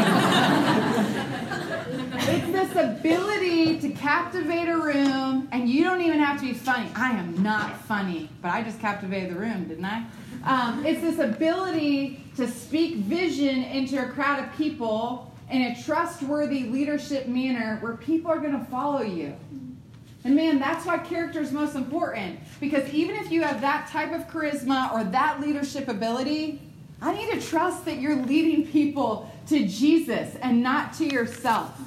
[2.15, 6.89] it's this ability to captivate a room, and you don't even have to be funny.
[6.95, 10.05] I am not funny, but I just captivated the room, didn't I?
[10.45, 16.63] Um, it's this ability to speak vision into a crowd of people in a trustworthy
[16.63, 19.35] leadership manner where people are going to follow you.
[20.25, 22.39] And man, that's why character is most important.
[22.61, 26.61] Because even if you have that type of charisma or that leadership ability,
[27.03, 31.77] I need to trust that you're leading people to Jesus and not to yourself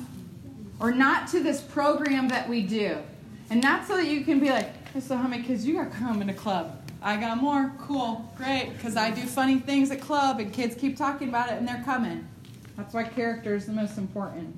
[0.79, 2.98] or not to this program that we do.
[3.48, 5.90] And not so that you can be like, hey, so how many kids you got
[5.90, 6.83] coming to club?
[7.00, 7.72] I got more.
[7.79, 8.31] Cool.
[8.37, 8.74] Great.
[8.76, 11.83] Because I do funny things at club and kids keep talking about it and they're
[11.83, 12.29] coming.
[12.76, 14.55] That's why character is the most important.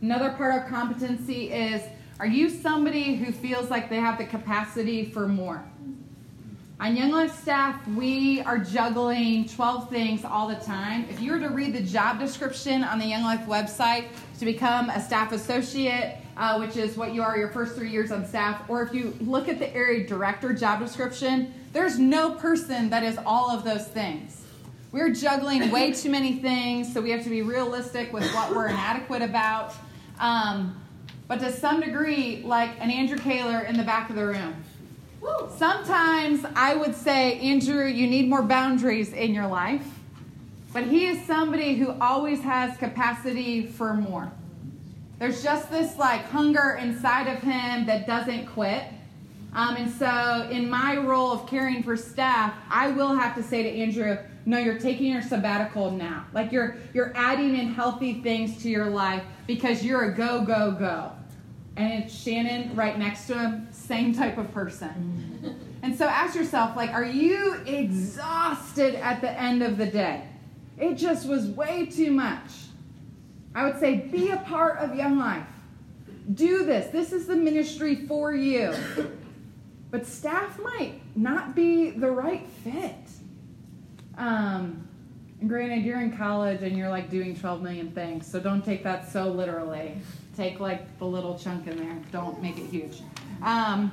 [0.00, 1.82] Another part of competency is
[2.18, 5.62] are you somebody who feels like they have the capacity for more?
[6.82, 11.06] On Young Life staff, we are juggling 12 things all the time.
[11.08, 14.06] If you were to read the job description on the Young Life website
[14.40, 18.10] to become a staff associate, uh, which is what you are your first three years
[18.10, 22.90] on staff, or if you look at the area director job description, there's no person
[22.90, 24.44] that is all of those things.
[24.90, 28.66] We're juggling way too many things, so we have to be realistic with what we're
[28.66, 29.72] inadequate about.
[30.18, 30.82] Um,
[31.28, 34.64] but to some degree, like an Andrew Kaler in the back of the room.
[35.56, 39.86] Sometimes I would say, Andrew, you need more boundaries in your life.
[40.72, 44.32] But he is somebody who always has capacity for more.
[45.18, 48.84] There's just this like hunger inside of him that doesn't quit.
[49.54, 53.62] Um, and so, in my role of caring for staff, I will have to say
[53.62, 54.16] to Andrew,
[54.46, 56.26] no, you're taking your sabbatical now.
[56.32, 60.72] Like you're you're adding in healthy things to your life because you're a go, go,
[60.72, 61.12] go.
[61.76, 65.58] And it's Shannon right next to him, same type of person.
[65.82, 70.24] And so ask yourself, like, are you exhausted at the end of the day?
[70.78, 72.50] It just was way too much.
[73.54, 75.46] I would say be a part of Young Life.
[76.34, 76.90] Do this.
[76.92, 78.74] This is the ministry for you.
[79.90, 82.94] But staff might not be the right fit.
[84.16, 84.88] Um,
[85.40, 88.84] and granted, you're in college and you're like doing 12 million things, so don't take
[88.84, 89.96] that so literally.
[90.36, 93.02] Take like the little chunk in there, don't make it huge.
[93.42, 93.92] Um,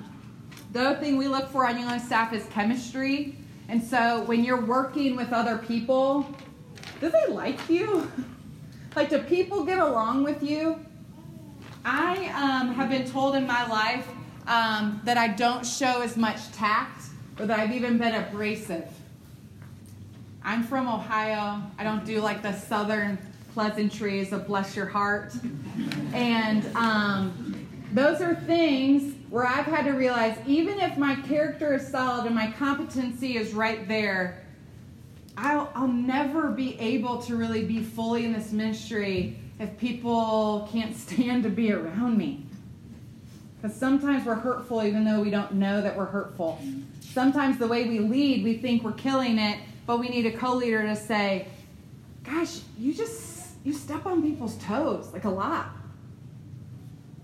[0.72, 3.36] the other thing we look for on Life staff is chemistry.
[3.68, 6.26] And so when you're working with other people,
[7.02, 8.12] do they like you?
[8.96, 10.84] like, do people get along with you?
[11.86, 14.08] I um, have been told in my life
[14.48, 17.04] um, that I don't show as much tact
[17.40, 18.88] or that I've even been abrasive.
[20.44, 21.62] I'm from Ohio.
[21.78, 23.18] I don't do like the southern
[23.54, 25.34] pleasantries of bless your heart.
[26.14, 31.88] And um, those are things where I've had to realize even if my character is
[31.88, 34.46] solid and my competency is right there,
[35.38, 40.96] I'll, I'll never be able to really be fully in this ministry if people can't
[40.96, 42.46] stand to be around me.
[43.62, 46.60] Because sometimes we're hurtful even though we don't know that we're hurtful.
[47.02, 50.84] Sometimes the way we lead, we think we're killing it, but we need a co-leader
[50.84, 51.48] to say,
[52.24, 53.29] "Gosh, you just
[53.64, 55.70] you step on people's toes like a lot.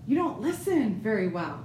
[0.06, 1.60] You don't listen very well."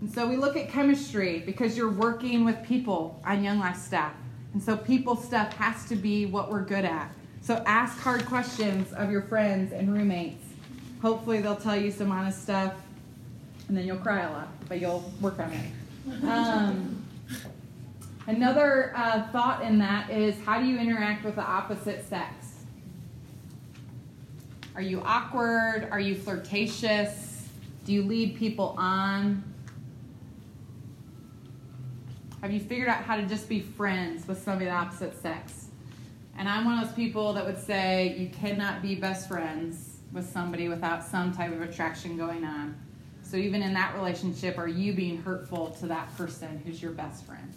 [0.00, 4.12] And so we look at chemistry because you're working with people on Young Life staff.
[4.52, 7.10] And so people stuff has to be what we're good at.
[7.40, 10.44] So ask hard questions of your friends and roommates.
[11.00, 12.74] Hopefully they'll tell you some honest stuff,
[13.68, 16.24] and then you'll cry a lot, but you'll work on it.
[16.24, 17.04] Um,
[18.26, 22.43] Another uh, thought in that is how do you interact with the opposite sex?
[24.74, 25.88] Are you awkward?
[25.90, 27.48] Are you flirtatious?
[27.84, 29.44] Do you lead people on?
[32.40, 35.68] Have you figured out how to just be friends with somebody of the opposite sex?
[36.36, 40.28] And I'm one of those people that would say you cannot be best friends with
[40.28, 42.76] somebody without some type of attraction going on.
[43.22, 47.24] So even in that relationship, are you being hurtful to that person who's your best
[47.24, 47.54] friend?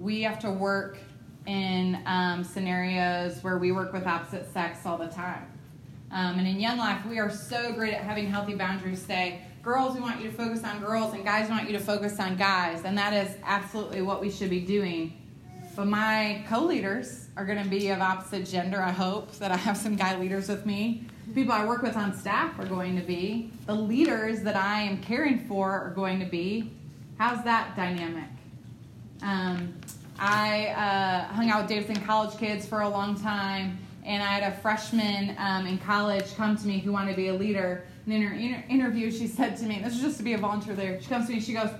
[0.00, 0.98] we have to work
[1.46, 5.46] in um, scenarios where we work with opposite sex all the time.
[6.12, 9.00] Um, and in Young Life, we are so great at having healthy boundaries.
[9.00, 11.84] Say, girls, we want you to focus on girls, and guys, we want you to
[11.84, 12.84] focus on guys.
[12.84, 15.16] And that is absolutely what we should be doing.
[15.76, 19.56] But my co leaders are going to be of opposite gender, I hope, that I
[19.56, 21.04] have some guy leaders with me.
[21.32, 23.52] people I work with on staff are going to be.
[23.66, 26.72] The leaders that I am caring for are going to be.
[27.18, 28.30] How's that dynamic?
[29.22, 29.74] Um,
[30.18, 34.52] I uh, hung out with Davidson college kids for a long time, and I had
[34.52, 37.84] a freshman um, in college come to me who wanted to be a leader.
[38.06, 40.38] And in her inter- interview, she said to me, this is just to be a
[40.38, 41.00] volunteer there.
[41.00, 41.70] She comes to me, she goes,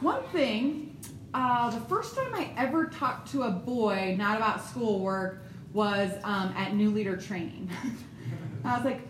[0.00, 0.96] One thing,
[1.34, 5.42] uh, the first time I ever talked to a boy, not about schoolwork,
[5.72, 7.70] was um, at new leader training.
[8.64, 9.00] I was like,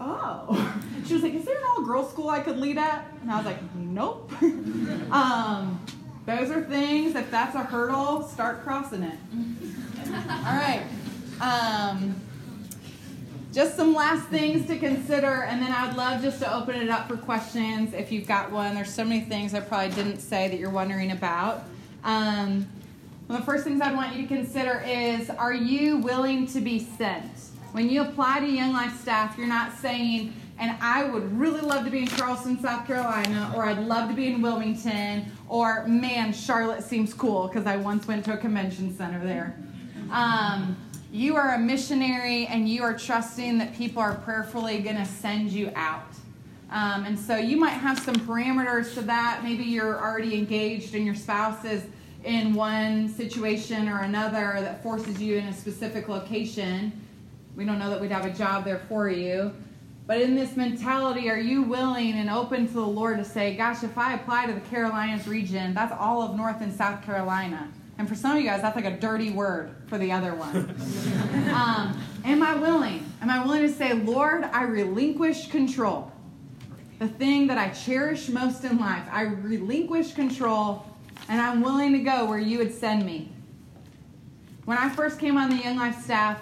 [0.00, 0.76] Oh.
[1.06, 3.06] She was like, Is there an all girls school I could lead at?
[3.22, 4.30] And I was like, Nope.
[5.10, 5.84] um,
[6.26, 9.18] those are things, if that's a hurdle, start crossing it.
[10.06, 10.84] All right.
[11.40, 12.20] Um,
[13.52, 16.88] just some last things to consider, and then I would love just to open it
[16.88, 18.74] up for questions if you've got one.
[18.74, 21.64] There's so many things I probably didn't say that you're wondering about.
[22.04, 22.68] Um,
[23.26, 27.30] the first things I'd want you to consider is Are you willing to be sent?
[27.72, 31.84] When you apply to Young Life staff, you're not saying, and I would really love
[31.84, 36.32] to be in Charleston, South Carolina, or I'd love to be in Wilmington, or man,
[36.32, 39.56] Charlotte seems cool because I once went to a convention center there.
[40.10, 40.76] Um,
[41.12, 45.50] you are a missionary and you are trusting that people are prayerfully going to send
[45.50, 46.06] you out.
[46.70, 49.40] Um, and so you might have some parameters to that.
[49.42, 51.82] Maybe you're already engaged and your spouse is
[52.22, 56.92] in one situation or another that forces you in a specific location.
[57.56, 59.52] We don't know that we'd have a job there for you.
[60.06, 63.82] But in this mentality, are you willing and open to the Lord to say, gosh,
[63.82, 67.68] if I apply to the Carolinas region, that's all of North and South Carolina.
[68.00, 70.56] And for some of you guys, that's like a dirty word for the other one.
[71.54, 73.04] um, am I willing?
[73.20, 76.10] Am I willing to say, Lord, I relinquish control?
[76.98, 80.86] The thing that I cherish most in life, I relinquish control
[81.28, 83.30] and I'm willing to go where you would send me.
[84.64, 86.40] When I first came on the Young Life staff,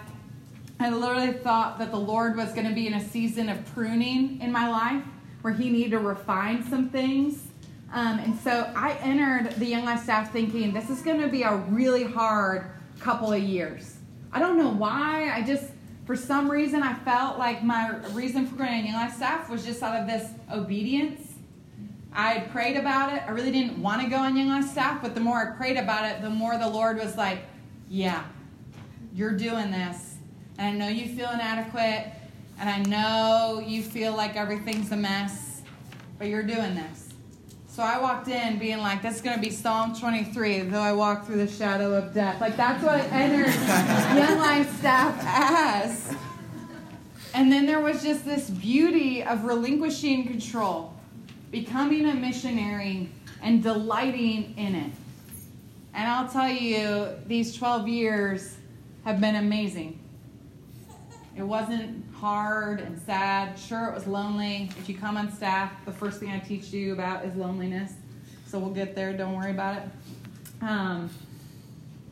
[0.78, 4.40] I literally thought that the Lord was going to be in a season of pruning
[4.40, 5.02] in my life
[5.42, 7.47] where He needed to refine some things.
[7.92, 11.42] Um, and so I entered the Young Life staff thinking this is going to be
[11.42, 12.70] a really hard
[13.00, 13.96] couple of years.
[14.32, 15.30] I don't know why.
[15.30, 15.70] I just,
[16.04, 19.64] for some reason, I felt like my reason for going to Young Life staff was
[19.64, 21.32] just out of this obedience.
[22.12, 23.22] I had prayed about it.
[23.26, 25.76] I really didn't want to go on Young Life staff, but the more I prayed
[25.76, 27.40] about it, the more the Lord was like,
[27.88, 28.24] yeah,
[29.14, 30.08] you're doing this
[30.58, 32.12] and I know you feel inadequate,
[32.58, 35.62] and I know you feel like everything's a mess,
[36.18, 37.07] but you're doing this.
[37.78, 40.92] So I walked in being like, this is going to be Psalm 23, though I
[40.92, 42.40] walk through the shadow of death.
[42.40, 43.54] Like, that's what I entered
[44.18, 46.16] Young Life staff as.
[47.34, 50.92] And then there was just this beauty of relinquishing control,
[51.52, 53.10] becoming a missionary,
[53.42, 54.92] and delighting in it.
[55.94, 58.56] And I'll tell you, these 12 years
[59.04, 60.00] have been amazing.
[61.36, 63.58] It wasn't hard and sad.
[63.58, 64.70] Sure, it was lonely.
[64.78, 67.92] If you come on staff, the first thing I teach you about is loneliness.
[68.46, 69.12] So we'll get there.
[69.12, 69.82] Don't worry about it.
[70.62, 71.10] Um,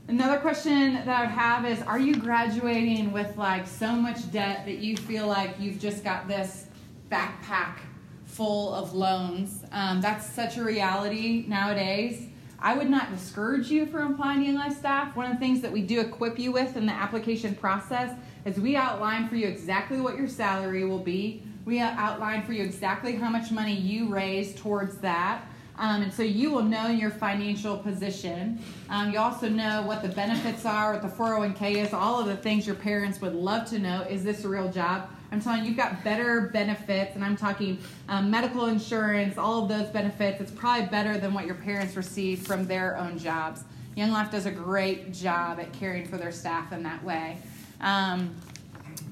[0.06, 4.78] another question that I have is Are you graduating with like so much debt that
[4.78, 6.66] you feel like you've just got this
[7.10, 7.78] backpack
[8.26, 9.64] full of loans?
[9.72, 12.28] Um, that's such a reality nowadays.
[12.60, 15.16] I would not discourage you from applying to Young Life staff.
[15.16, 18.16] One of the things that we do equip you with in the application process
[18.46, 21.42] is we outline for you exactly what your salary will be.
[21.64, 25.42] We outline for you exactly how much money you raise towards that.
[25.78, 28.60] Um, and so you will know your financial position.
[28.88, 32.36] Um, you also know what the benefits are, what the 401k is, all of the
[32.36, 34.02] things your parents would love to know.
[34.08, 35.10] Is this a real job?
[35.32, 37.78] I'm telling you, you've got better benefits, and I'm talking
[38.08, 40.40] um, medical insurance, all of those benefits.
[40.40, 43.64] It's probably better than what your parents receive from their own jobs.
[43.96, 47.38] Young Life does a great job at caring for their staff in that way.
[47.80, 48.34] Um,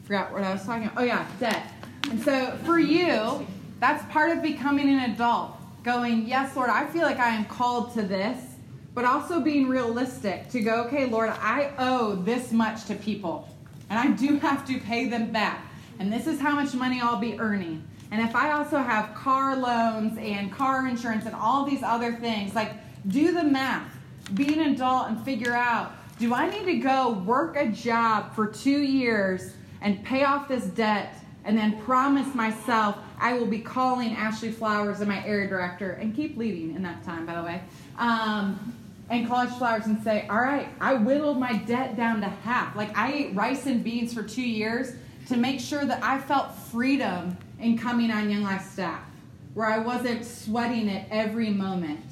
[0.05, 0.99] forgot what I was talking about.
[0.99, 1.73] Oh, yeah, debt.
[2.11, 3.47] And so for you,
[3.81, 5.53] that's part of becoming an adult.
[5.83, 8.39] Going, yes, Lord, I feel like I am called to this,
[8.95, 13.49] but also being realistic to go, okay, Lord, I owe this much to people,
[13.91, 15.67] and I do have to pay them back.
[15.99, 17.87] And this is how much money I'll be earning.
[18.11, 22.55] And if I also have car loans and car insurance and all these other things,
[22.55, 22.73] like
[23.09, 23.93] do the math,
[24.33, 28.47] be an adult and figure out do I need to go work a job for
[28.47, 34.15] two years and pay off this debt and then promise myself I will be calling
[34.15, 37.63] Ashley Flowers and my area director and keep leading in that time, by the way,
[37.99, 38.75] um,
[39.11, 42.75] and Ashley Flowers and say, All right, I whittled my debt down to half.
[42.77, 44.93] Like I ate rice and beans for two years
[45.29, 49.03] to make sure that I felt freedom in coming on Young Life staff,
[49.55, 52.05] where I wasn't sweating it every moment.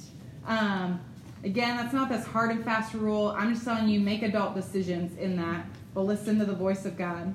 [0.46, 1.00] Um,
[1.44, 3.34] Again, that's not this hard and fast rule.
[3.36, 6.96] I'm just telling you, make adult decisions in that, but listen to the voice of
[6.96, 7.34] God.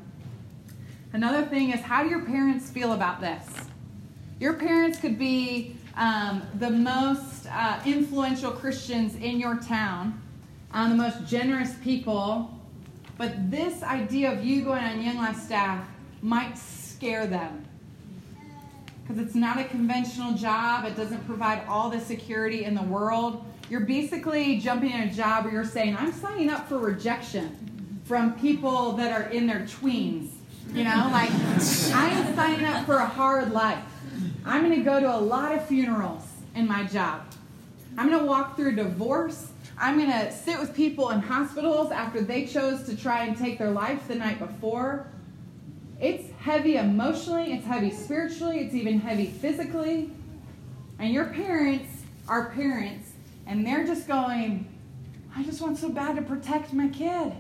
[1.12, 3.46] Another thing is, how do your parents feel about this?
[4.40, 10.22] Your parents could be um, the most uh, influential Christians in your town,
[10.72, 12.54] um, the most generous people,
[13.18, 15.86] but this idea of you going on Young Life staff
[16.22, 17.66] might scare them
[19.02, 20.86] because it's not a conventional job.
[20.86, 25.44] It doesn't provide all the security in the world you're basically jumping in a job
[25.44, 30.32] where you're saying, I'm signing up for rejection from people that are in their tweens.
[30.74, 33.84] You know, like, I am signing up for a hard life.
[34.46, 36.24] I'm going to go to a lot of funerals
[36.56, 37.24] in my job.
[37.98, 39.52] I'm going to walk through divorce.
[39.78, 43.58] I'm going to sit with people in hospitals after they chose to try and take
[43.60, 45.08] their life the night before.
[46.00, 50.12] It's heavy emotionally, it's heavy spiritually, it's even heavy physically.
[51.00, 53.12] And your parents are parents
[53.48, 54.68] and they're just going,
[55.36, 57.34] I just want so bad to protect my kid.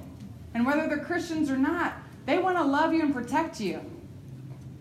[0.53, 1.93] And whether they're Christians or not,
[2.25, 3.81] they want to love you and protect you.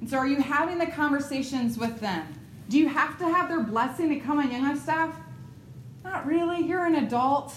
[0.00, 2.26] And so, are you having the conversations with them?
[2.68, 5.16] Do you have to have their blessing to come on Young Life staff?
[6.04, 6.62] Not really.
[6.62, 7.54] You're an adult.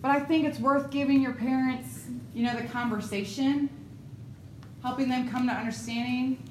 [0.00, 2.04] But I think it's worth giving your parents,
[2.34, 3.70] you know, the conversation,
[4.82, 6.42] helping them come to understanding,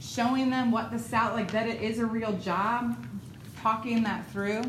[0.00, 3.06] showing them what the South, like that it is a real job,
[3.60, 4.62] talking that through.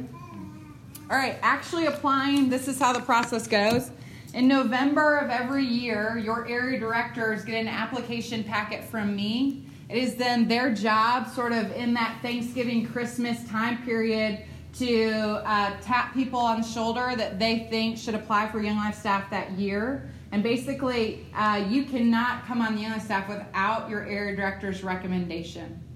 [1.09, 3.91] All right, actually applying, this is how the process goes.
[4.33, 9.65] In November of every year, your area directors get an application packet from me.
[9.87, 14.43] It is then their job, sort of in that Thanksgiving, Christmas time period,
[14.79, 18.99] to uh, tap people on the shoulder that they think should apply for Young Life
[18.99, 20.11] staff that year.
[20.33, 24.83] And basically, uh, you cannot come on the Young Life staff without your area director's
[24.83, 25.86] recommendation.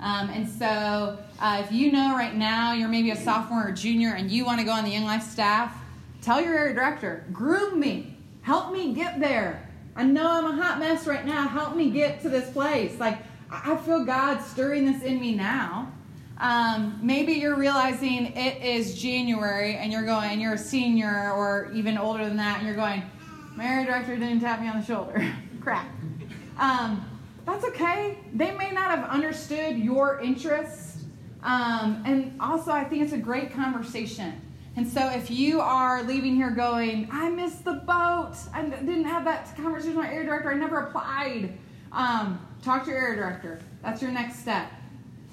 [0.00, 4.14] Um, and so, uh, if you know right now you're maybe a sophomore or junior
[4.14, 5.76] and you want to go on the Young Life staff,
[6.22, 9.68] tell your area director, groom me, help me get there.
[9.96, 11.46] I know I'm a hot mess right now.
[11.48, 12.98] Help me get to this place.
[12.98, 13.18] Like,
[13.50, 15.92] I feel God stirring this in me now.
[16.38, 21.98] Um, maybe you're realizing it is January and you're going, you're a senior or even
[21.98, 23.02] older than that, and you're going,
[23.56, 25.22] my area director didn't tap me on the shoulder.
[25.60, 25.86] Crap.
[26.58, 27.04] Um,
[27.46, 28.18] that's okay.
[28.34, 30.98] They may not have understood your interest.
[31.42, 34.40] Um, and also, I think it's a great conversation.
[34.76, 39.24] And so if you are leaving here going, I missed the boat, I didn't have
[39.24, 41.58] that conversation with my area director, I never applied,
[41.92, 43.60] um, talk to your area director.
[43.82, 44.70] That's your next step.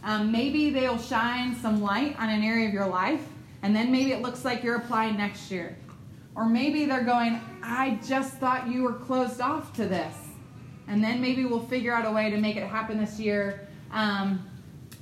[0.04, 3.26] Um, maybe they'll shine some light on an area of your life,
[3.62, 5.78] and then maybe it looks like you're applying next year.
[6.36, 10.27] Or maybe they're going, I just thought you were closed off to this.
[10.88, 13.68] And then maybe we'll figure out a way to make it happen this year.
[13.92, 14.48] Um,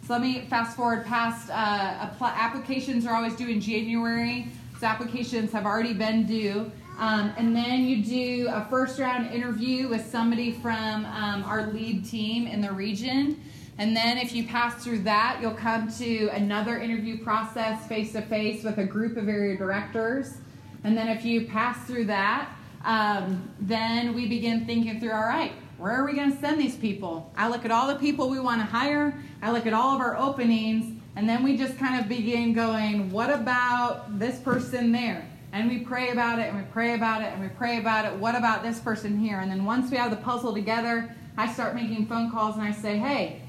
[0.05, 4.47] so let me fast forward past uh, applications are always due in January.
[4.79, 6.71] So applications have already been due.
[6.97, 12.05] Um, and then you do a first round interview with somebody from um, our lead
[12.05, 13.41] team in the region.
[13.77, 18.21] And then if you pass through that, you'll come to another interview process face to
[18.21, 20.37] face with a group of area directors.
[20.85, 22.49] And then if you pass through that,
[22.85, 26.75] um, then we begin thinking through all right, where are we going to send these
[26.75, 27.31] people?
[27.35, 30.01] I look at all the people we want to hire, I look at all of
[30.01, 35.27] our openings, and then we just kind of begin going, what about this person there?
[35.51, 38.13] And we pray about it, and we pray about it, and we pray about it.
[38.13, 39.39] What about this person here?
[39.39, 42.71] And then once we have the puzzle together, I start making phone calls and I
[42.71, 43.41] say, hey,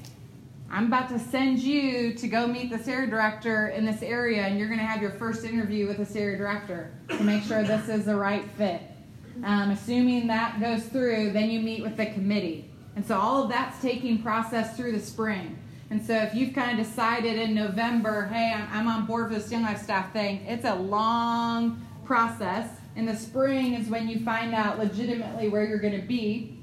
[0.69, 4.59] I'm about to send you to go meet this area director in this area, and
[4.59, 7.87] you're going to have your first interview with this area director to make sure this
[7.87, 8.81] is the right fit.
[9.43, 12.69] Um, assuming that goes through, then you meet with the committee.
[12.95, 15.57] And so all of that's taking process through the spring.
[15.89, 19.51] And so if you've kind of decided in November, hey, I'm, on board for this
[19.51, 22.67] Young Life staff thing, it's a long process.
[22.95, 26.57] In the spring is when you find out legitimately where you're going to be.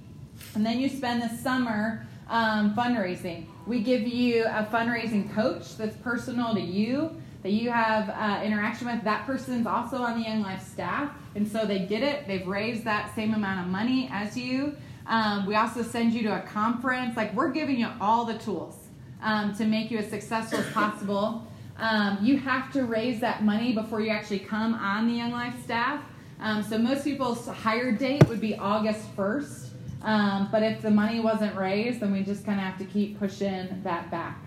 [0.55, 3.47] And then you spend the summer um, fundraising.
[3.67, 8.87] We give you a fundraising coach that's personal to you, that you have uh, interaction
[8.87, 9.05] with.
[9.05, 12.27] That person's also on the Young Life staff, and so they get it.
[12.27, 14.75] They've raised that same amount of money as you.
[15.07, 17.19] Um, we also send you to a conference.
[17.19, 18.89] Like we're giving you all the tools
[19.23, 21.47] um, to make you as successful as possible.
[21.77, 25.63] Um, you have to raise that money before you actually come on the Young Life
[25.63, 26.03] staff.
[26.41, 29.69] Um, so most people's hire date would be August 1st.
[30.03, 33.19] Um, but if the money wasn't raised, then we just kind of have to keep
[33.19, 34.44] pushing that back.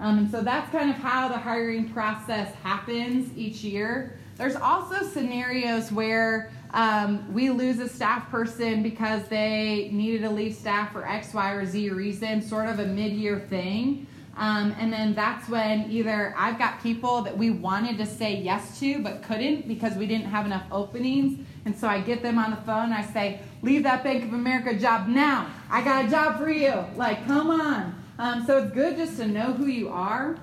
[0.00, 4.18] Um, and so that's kind of how the hiring process happens each year.
[4.36, 10.54] There's also scenarios where um, we lose a staff person because they needed to leave
[10.54, 14.06] staff for X, Y, or Z reason, sort of a mid year thing.
[14.38, 18.80] Um, and then that's when either I've got people that we wanted to say yes
[18.80, 21.44] to but couldn't because we didn't have enough openings.
[21.66, 24.32] And so I get them on the phone and I say, Leave that Bank of
[24.32, 25.50] America job now.
[25.68, 26.72] I got a job for you.
[26.96, 27.99] Like, come on.
[28.20, 30.36] Um, so it's good just to know who you are.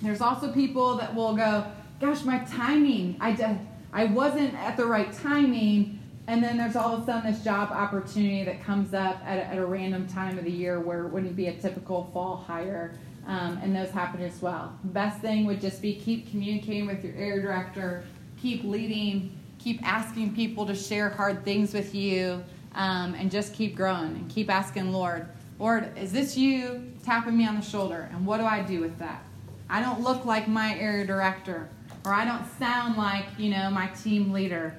[0.00, 1.66] There's also people that will go,
[2.00, 3.60] Gosh, my timing, I, de-
[3.92, 5.98] I wasn't at the right timing.
[6.28, 9.44] And then there's all of a sudden this job opportunity that comes up at a,
[9.48, 12.94] at a random time of the year where it wouldn't be a typical fall hire.
[13.26, 14.78] Um, and those happen as well.
[14.84, 18.02] Best thing would just be keep communicating with your area director,
[18.40, 22.42] keep leading, keep asking people to share hard things with you,
[22.74, 25.28] um, and just keep growing and keep asking Lord,
[25.60, 28.08] Lord, is this you tapping me on the shoulder?
[28.12, 29.22] And what do I do with that?
[29.68, 31.68] I don't look like my area director,
[32.04, 34.74] or I don't sound like, you know, my team leader.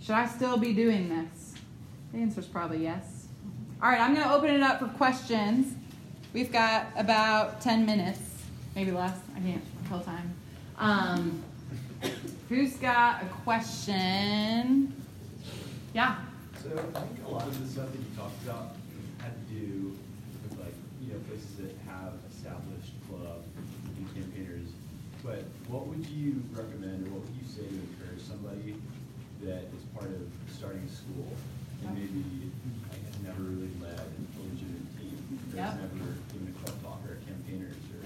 [0.00, 1.54] Should I still be doing this?
[2.12, 3.26] The answer is probably yes.
[3.82, 5.74] All right, I'm going to open it up for questions.
[6.32, 8.20] We've got about 10 minutes,
[8.76, 9.16] maybe less.
[9.34, 10.34] I can't tell time.
[10.78, 11.42] Um,
[12.48, 14.94] who's got a question?
[15.94, 16.18] Yeah.
[16.62, 18.76] So I think a lot of the stuff that you talked about
[19.18, 19.96] had to do
[20.42, 23.42] with like, you know, places that have established club
[23.96, 24.68] and campaigners.
[25.24, 28.74] But what would you recommend or what would you say to encourage somebody
[29.42, 31.30] that is part of starting a school
[31.86, 32.50] and maybe
[33.06, 35.78] has never really led a legitimate team, yep.
[35.78, 38.02] never given a club talk or a campaigners or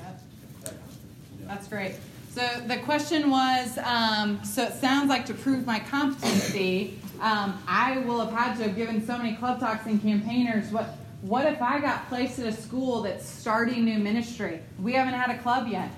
[1.46, 1.96] That's great.
[2.30, 7.98] So the question was, um, so it sounds like to prove my competency, um, I
[7.98, 10.70] will have had to have given so many club talks and campaigners.
[10.70, 14.60] What what if I got placed at a school that's starting new ministry?
[14.78, 15.90] We haven't had a club yet.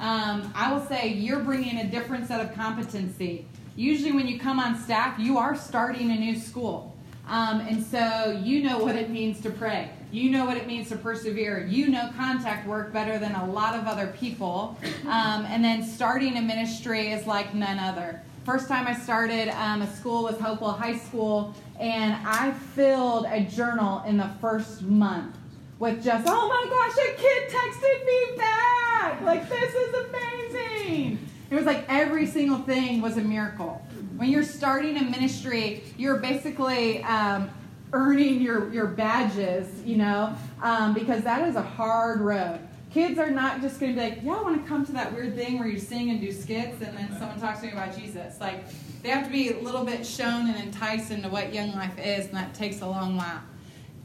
[0.00, 3.46] Um, I will say you're bringing a different set of competency.
[3.76, 6.96] Usually, when you come on staff, you are starting a new school.
[7.28, 9.90] Um, and so you know what it means to pray.
[10.10, 11.66] You know what it means to persevere.
[11.66, 14.76] You know contact work better than a lot of other people.
[15.06, 18.20] Um, and then starting a ministry is like none other.
[18.44, 23.42] First time I started um, a school was Hopewell High School, and I filled a
[23.42, 25.36] journal in the first month
[25.80, 29.22] with just, oh my gosh, a kid texted me back!
[29.22, 31.18] Like, this is amazing!
[31.50, 33.82] It was like every single thing was a miracle.
[34.16, 37.50] When you're starting a ministry, you're basically um,
[37.94, 42.60] earning your, your badges, you know, um, because that is a hard road.
[42.92, 45.14] Kids are not just going to be like, yeah, I want to come to that
[45.14, 47.96] weird thing where you sing and do skits and then someone talks to me about
[47.96, 48.38] Jesus.
[48.38, 48.64] Like,
[49.02, 52.26] they have to be a little bit shown and enticed into what Young Life is,
[52.26, 53.40] and that takes a long while.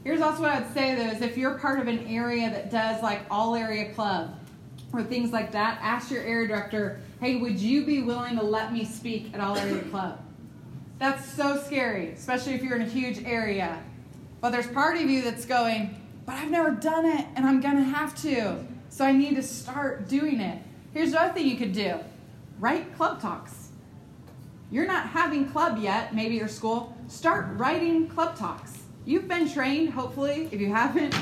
[0.06, 3.02] Here's also what I'd say though is if you're part of an area that does
[3.02, 4.38] like all area club
[4.92, 8.72] or things like that, ask your area director, hey, would you be willing to let
[8.72, 10.20] me speak at all area club?
[11.00, 13.82] That's so scary, especially if you're in a huge area.
[14.40, 17.82] But there's part of you that's going, but I've never done it and I'm gonna
[17.82, 18.64] have to.
[18.90, 20.62] So I need to start doing it.
[20.94, 21.98] Here's the other thing you could do
[22.60, 23.70] write club talks.
[24.70, 26.96] You're not having club yet, maybe your school.
[27.08, 28.75] Start writing club talks.
[29.06, 30.48] You've been trained, hopefully.
[30.50, 31.14] If you haven't,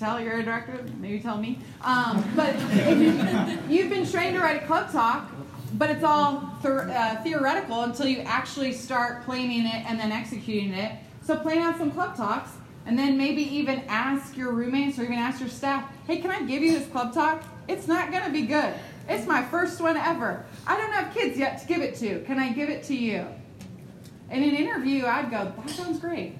[0.00, 1.60] tell your director, maybe tell me.
[1.80, 2.54] Um, but
[3.70, 5.30] you've been trained to write a club talk,
[5.74, 10.98] but it's all uh, theoretical until you actually start planning it and then executing it.
[11.22, 12.50] So plan out some club talks
[12.84, 16.42] and then maybe even ask your roommates or even ask your staff, hey, can I
[16.42, 17.44] give you this club talk?
[17.68, 18.74] It's not going to be good.
[19.08, 20.44] It's my first one ever.
[20.66, 22.24] I don't have kids yet to give it to.
[22.24, 23.24] Can I give it to you?
[24.30, 26.39] In an interview, I'd go, that sounds great.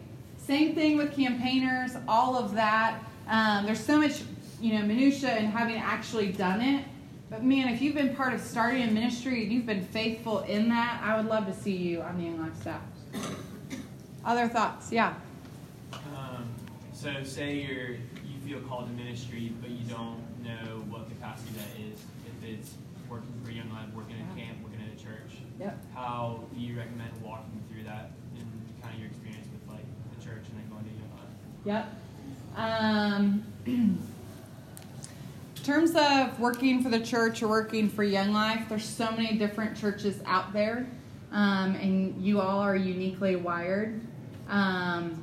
[0.51, 2.99] Same thing with campaigners, all of that.
[3.29, 4.23] Um, there's so much,
[4.61, 6.85] you know, minutia in having actually done it.
[7.31, 10.69] But man, if you've been part of starting a ministry and you've been faithful in
[10.71, 12.83] that, I would love to see you on the Young Life staff.
[14.25, 14.91] Other thoughts?
[14.91, 15.15] Yeah.
[15.93, 16.49] Um,
[16.95, 21.81] so say you're you feel called to ministry, but you don't know what capacity that
[21.93, 22.01] is.
[22.27, 22.75] If it's
[23.09, 24.47] working for Young Life, working at Yeah.
[24.47, 25.39] camp, working at a church.
[25.61, 25.79] Yep.
[25.95, 28.43] How do you recommend walking through that in
[28.83, 31.35] kind of your experience with like the church and then going to Young Life?
[31.65, 31.95] Yep.
[32.57, 33.99] Um, in
[35.63, 39.77] terms of working for the church or working for Young Life, there's so many different
[39.77, 40.87] churches out there,
[41.33, 44.01] um, and you all are uniquely wired.
[44.49, 45.23] Um,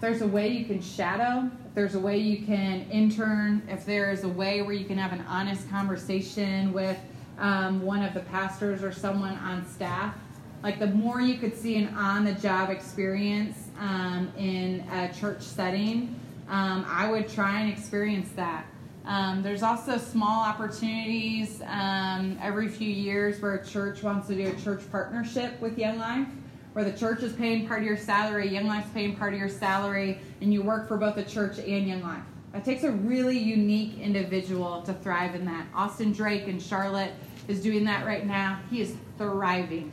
[0.00, 4.24] there's a way you can shadow, if there's a way you can intern, if there's
[4.24, 6.98] a way where you can have an honest conversation with
[7.38, 10.14] um, one of the pastors or someone on staff,
[10.62, 15.42] like the more you could see an on the job experience um, in a church
[15.42, 16.18] setting,
[16.48, 18.66] um, I would try and experience that.
[19.06, 24.48] Um, there's also small opportunities um, every few years where a church wants to do
[24.48, 26.26] a church partnership with Young Life,
[26.72, 29.50] where the church is paying part of your salary, Young Life's paying part of your
[29.50, 32.22] salary, and you work for both the church and Young Life.
[32.54, 35.66] It takes a really unique individual to thrive in that.
[35.74, 37.12] Austin Drake in Charlotte
[37.48, 38.60] is doing that right now.
[38.70, 39.92] He is thriving.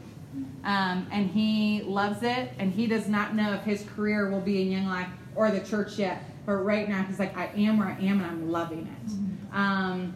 [0.64, 4.62] Um, and he loves it, and he does not know if his career will be
[4.62, 6.24] in Young Life or the church yet.
[6.46, 9.56] But right now, he's like, I am where I am, and I'm loving it.
[9.56, 10.14] Um,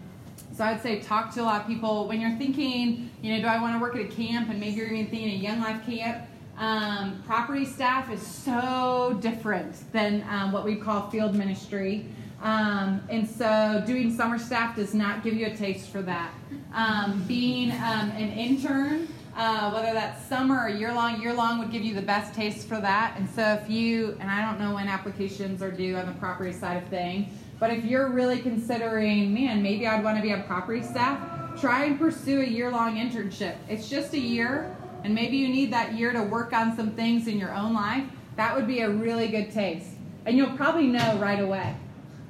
[0.56, 3.48] so I'd say talk to a lot of people when you're thinking, you know, do
[3.48, 4.50] I want to work at a camp?
[4.50, 6.28] And maybe you're even thinking a Young Life camp.
[6.58, 12.06] Um, property staff is so different than um, what we call field ministry.
[12.42, 16.34] Um, and so doing summer staff does not give you a taste for that.
[16.74, 21.72] Um, being um, an intern, uh, whether that's summer or year long, year long would
[21.72, 23.16] give you the best taste for that.
[23.18, 26.54] And so if you, and I don't know when applications are due on the property
[26.54, 27.30] side of thing,
[27.60, 31.20] but if you're really considering, man, maybe I'd want to be on property staff,
[31.60, 33.56] try and pursue a year long internship.
[33.70, 37.28] It's just a year, and maybe you need that year to work on some things
[37.28, 38.04] in your own life.
[38.36, 39.88] That would be a really good taste.
[40.26, 41.76] And you'll probably know right away.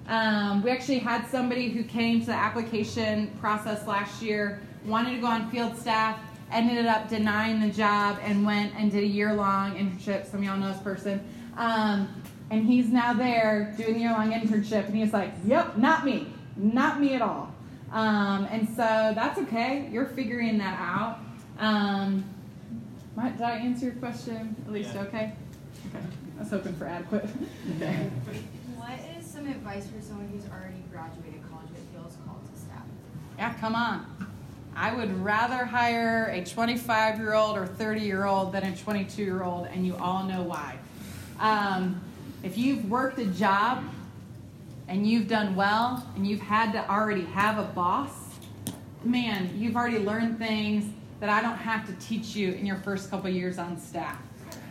[0.08, 5.22] Um, we actually had somebody who came to the application process last year, wanted to
[5.22, 6.20] go on field staff,
[6.56, 10.26] ended up denying the job, and went and did a year long internship.
[10.30, 11.22] Some of y'all know this person.
[11.58, 16.06] Um, and he's now there doing the year long internship, and he's like, Yep, not
[16.06, 16.28] me.
[16.56, 17.54] Not me at all.
[17.92, 19.90] Um, and so that's okay.
[19.92, 21.20] You're figuring that out.
[21.60, 22.24] Um,
[23.16, 24.56] might- did I answer your question?
[24.66, 25.02] At least Yeah.
[25.02, 25.34] okay?
[25.94, 26.06] Okay.
[26.38, 27.28] I was hoping for adequate.
[27.78, 28.10] okay.
[28.78, 32.84] What is some advice for someone who's already graduated college but feels called to staff?
[33.38, 34.06] Yeah, come on.
[34.76, 39.24] I would rather hire a 25 year old or 30 year old than a 22
[39.24, 40.78] year old, and you all know why.
[41.40, 42.02] Um,
[42.44, 43.84] if you've worked a job
[44.88, 48.12] and you've done well and you've had to already have a boss,
[49.04, 53.10] man, you've already learned things that I don't have to teach you in your first
[53.10, 54.22] couple years on staff.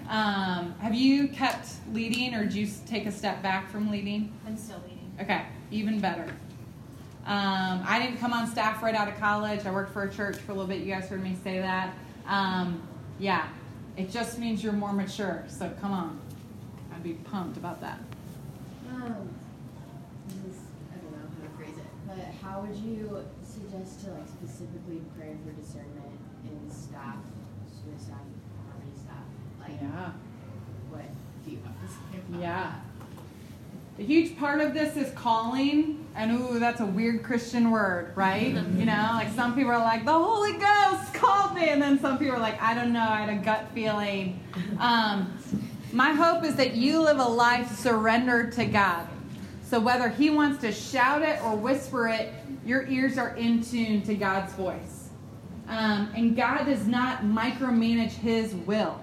[0.09, 4.33] Um, have you kept leading or do you take a step back from leading?
[4.47, 5.11] I'm still leading.
[5.19, 6.27] Okay, even better.
[7.27, 9.65] Um, I didn't come on staff right out of college.
[9.65, 10.81] I worked for a church for a little bit.
[10.81, 11.95] You guys heard me say that.
[12.27, 12.83] Um,
[13.19, 13.49] yeah,
[13.97, 15.43] it just means you're more mature.
[15.49, 16.21] So come on.
[16.95, 17.99] I'd be pumped about that.
[18.91, 19.29] Um,
[20.45, 20.59] this
[20.93, 25.01] I don't know how to phrase it, but how would you suggest to like specifically
[25.19, 27.17] pray for discernment in staff,
[27.67, 28.19] student staff,
[28.69, 29.25] property staff?
[29.61, 30.11] Like, Yeah.
[30.91, 31.05] what
[31.45, 32.63] do you have to say about Yeah.
[32.63, 32.81] that?
[33.97, 38.55] A huge part of this is calling, and ooh, that's a weird Christian word, right?
[38.77, 42.19] You know, like some people are like, the Holy Ghost called me, and then some
[42.19, 44.41] people are like, I don't know, I had a gut feeling.
[44.81, 45.39] Um,
[45.93, 49.07] my hope is that you live a life surrendered to God.
[49.63, 52.35] So whether He wants to shout it or whisper it,
[52.67, 55.09] your ears are in tune to God's voice.
[55.69, 59.01] Um, and God does not micromanage His will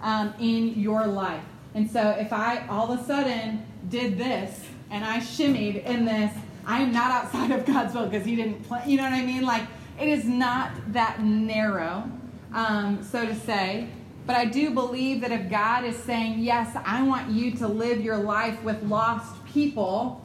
[0.00, 1.44] um, in your life.
[1.74, 6.32] And so if I all of a sudden did this and I shimmied in this,
[6.66, 8.88] I am not outside of God's will because He didn't plan.
[8.88, 9.42] You know what I mean?
[9.42, 9.64] Like
[10.00, 12.10] it is not that narrow,
[12.52, 13.88] um, so to say.
[14.24, 18.00] But I do believe that if God is saying, Yes, I want you to live
[18.00, 20.24] your life with lost people,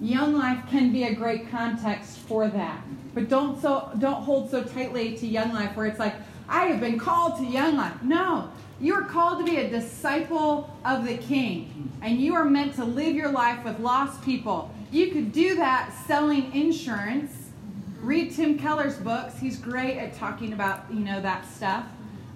[0.00, 2.82] young life can be a great context for that.
[3.14, 6.14] But don't so don't hold so tightly to young life where it's like,
[6.48, 8.02] I have been called to young life.
[8.02, 8.50] No.
[8.80, 12.84] You are called to be a disciple of the King, and you are meant to
[12.84, 14.72] live your life with lost people.
[14.92, 17.50] You could do that selling insurance.
[18.00, 19.36] Read Tim Keller's books.
[19.36, 21.86] He's great at talking about you know that stuff.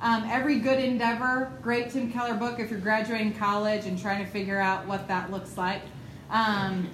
[0.00, 4.28] Um, Every Good Endeavor, great Tim Keller book if you're graduating college and trying to
[4.28, 5.82] figure out what that looks like.
[6.28, 6.88] Um,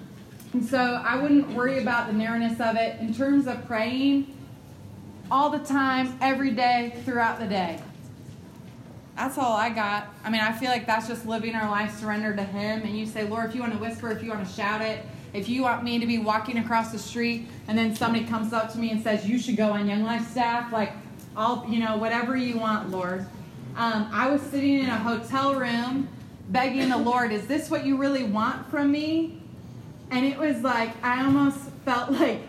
[0.53, 3.01] and so I wouldn't worry about the narrowness of it.
[3.01, 4.37] In terms of praying,
[5.31, 7.81] all the time, every day, throughout the day.
[9.19, 10.15] That's all I got.
[10.23, 12.83] I mean, I feel like that's just living our life surrendered to Him.
[12.83, 15.05] And you say, Lord, if you want to whisper, if you want to shout it,
[15.33, 18.73] if you want me to be walking across the street and then somebody comes up
[18.73, 20.93] to me and says, you should go on Young Life staff, like,
[21.37, 23.27] I'll, you know, whatever you want, Lord.
[23.77, 26.09] Um, I was sitting in a hotel room
[26.51, 29.43] begging the Lord, is this what you really want from me?
[30.13, 32.41] And it was like, I almost felt like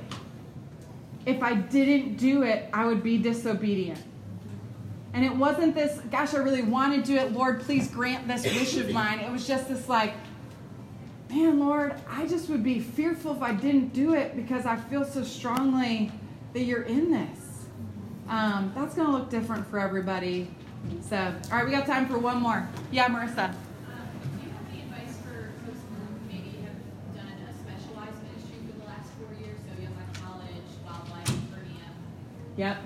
[1.25, 4.03] if I didn't do it, I would be disobedient.
[5.13, 7.33] And it wasn't this, gosh, I really want to do it.
[7.33, 9.19] Lord, please grant this wish of mine.
[9.19, 10.13] It was just this, like,
[11.29, 15.03] man, Lord, I just would be fearful if I didn't do it because I feel
[15.03, 16.11] so strongly
[16.53, 17.65] that you're in this.
[18.27, 20.47] Um, that's going to look different for everybody.
[21.01, 22.67] So, all right, we got time for one more.
[22.91, 23.51] Yeah, Marissa.
[23.51, 28.79] Do you have any advice for folks who maybe have done a specialized ministry for
[28.79, 31.93] the last four years, so Young Life College, WyldLife, Capernaum?
[32.57, 32.77] Yep.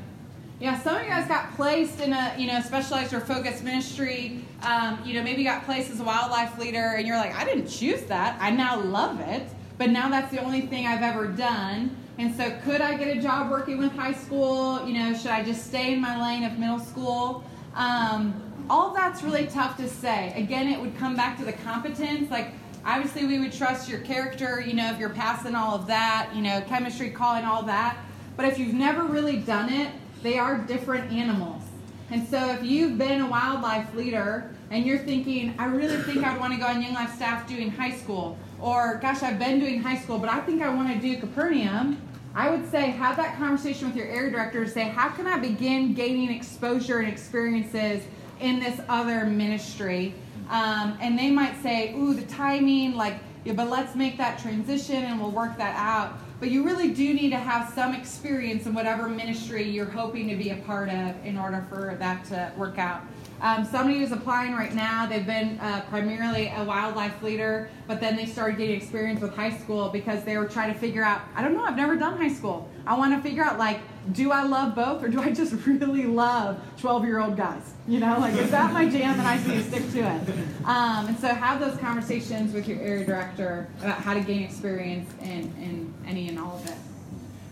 [0.63, 4.39] Yeah, some of you guys got placed in a you know specialized or focused ministry.
[4.61, 7.67] Um, you know, maybe got placed as a WyldLife leader, and you're like, I didn't
[7.67, 8.37] choose that.
[8.39, 9.45] I now love it,
[9.77, 11.93] but now that's the only thing I've ever done.
[12.17, 14.87] And so, could I get a job working with high school?
[14.87, 17.43] You know, should I just stay in my lane of middle school?
[17.75, 18.33] Um,
[18.69, 20.31] all that's really tough to say.
[20.33, 22.31] Again, it would come back to the competence.
[22.31, 22.53] Like,
[22.85, 24.63] obviously, we would trust your character.
[24.65, 27.97] You know, if you're passing all of that, you know, chemistry, calling all that.
[28.37, 29.91] But if you've never really done it,
[30.23, 31.61] they are different animals.
[32.09, 36.39] And so if you've been a WyldLife leader and you're thinking, I really think I'd
[36.39, 39.81] want to go on Young Life staff doing high school, or gosh, I've been doing
[39.81, 42.01] high school, but I think I want to do Capernaum,
[42.35, 44.63] I would say have that conversation with your area director.
[44.63, 48.03] And say, how can I begin gaining exposure and experiences
[48.39, 50.15] in this other ministry?
[50.49, 54.95] Um, and they might say, ooh, the timing, like, yeah, but let's make that transition
[54.95, 56.17] and we'll work that out.
[56.43, 60.35] But you really do need to have some experience in whatever ministry you're hoping to
[60.35, 63.01] be a part of in order for that to work out.
[63.43, 68.15] Um, somebody who's applying right now, they've been uh, primarily a WyldLife leader, but then
[68.15, 71.41] they started getting experience with high school because they were trying to figure out, I
[71.41, 72.69] don't know, I've never done high school.
[72.87, 73.81] I want to figure out, like,
[74.13, 77.73] do I love both or do I just really love 12 year old guys?
[77.85, 80.65] You know, like, is that my jam and I need to stick to it?
[80.65, 85.13] Um, and so have those conversations with your area director about how to gain experience
[85.21, 86.77] in, in any and all of it.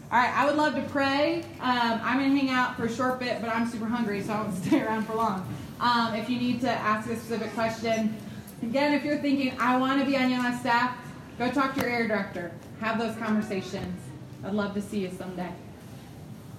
[0.10, 1.42] All right, I would love to pray.
[1.60, 4.34] Um, I'm going to hang out for a short bit, but I'm super hungry, so
[4.34, 5.46] I won't stay around for long.
[5.82, 8.16] Um, if you need to ask a specific question,
[8.62, 10.96] again, if you're thinking, I want to be on Life staff,
[11.40, 12.52] go talk to your area director.
[12.80, 14.00] Have those conversations.
[14.46, 15.52] I'd love to see you someday.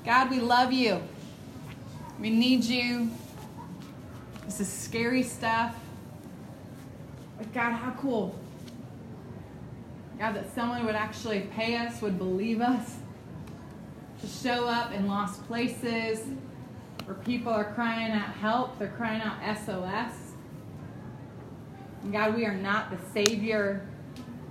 [0.04, 1.00] God, we love you.
[2.18, 3.10] We need you.
[4.44, 5.76] This is scary stuff.
[7.38, 8.34] But God, how cool.
[10.18, 12.96] God, that someone would actually pay us, would believe us
[14.20, 16.24] to show up in lost places
[17.04, 20.32] where people are crying out help, they're crying out SOS.
[22.02, 23.86] And God, we are not the Savior,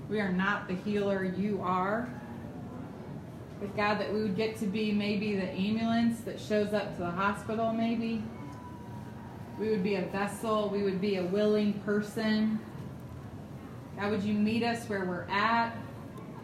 [0.10, 2.10] we are not the healer, you are.
[3.60, 7.02] But God, that we would get to be maybe the ambulance that shows up to
[7.02, 8.24] the hospital, maybe.
[9.60, 12.60] We would be a vessel, we would be a willing person.
[13.98, 15.76] God, would you meet us where we're at?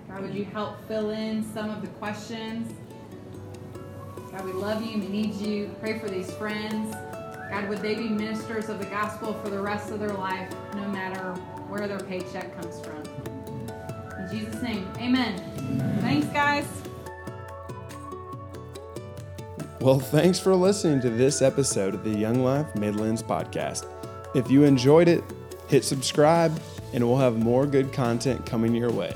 [0.07, 2.73] God, would you help fill in some of the questions?
[4.37, 4.99] God, we love you.
[4.99, 5.75] We need you.
[5.79, 6.93] Pray for these friends.
[7.49, 10.87] God, would they be ministers of the gospel for the rest of their life, no
[10.89, 11.33] matter
[11.69, 13.01] where their paycheck comes from?
[14.19, 15.39] In Jesus' name, amen.
[16.01, 16.67] Thanks, guys.
[19.79, 23.87] Well, thanks for listening to this episode of the Young Life Midlands podcast.
[24.35, 25.23] If you enjoyed it,
[25.67, 26.59] hit subscribe,
[26.93, 29.15] and we'll have more good content coming your way.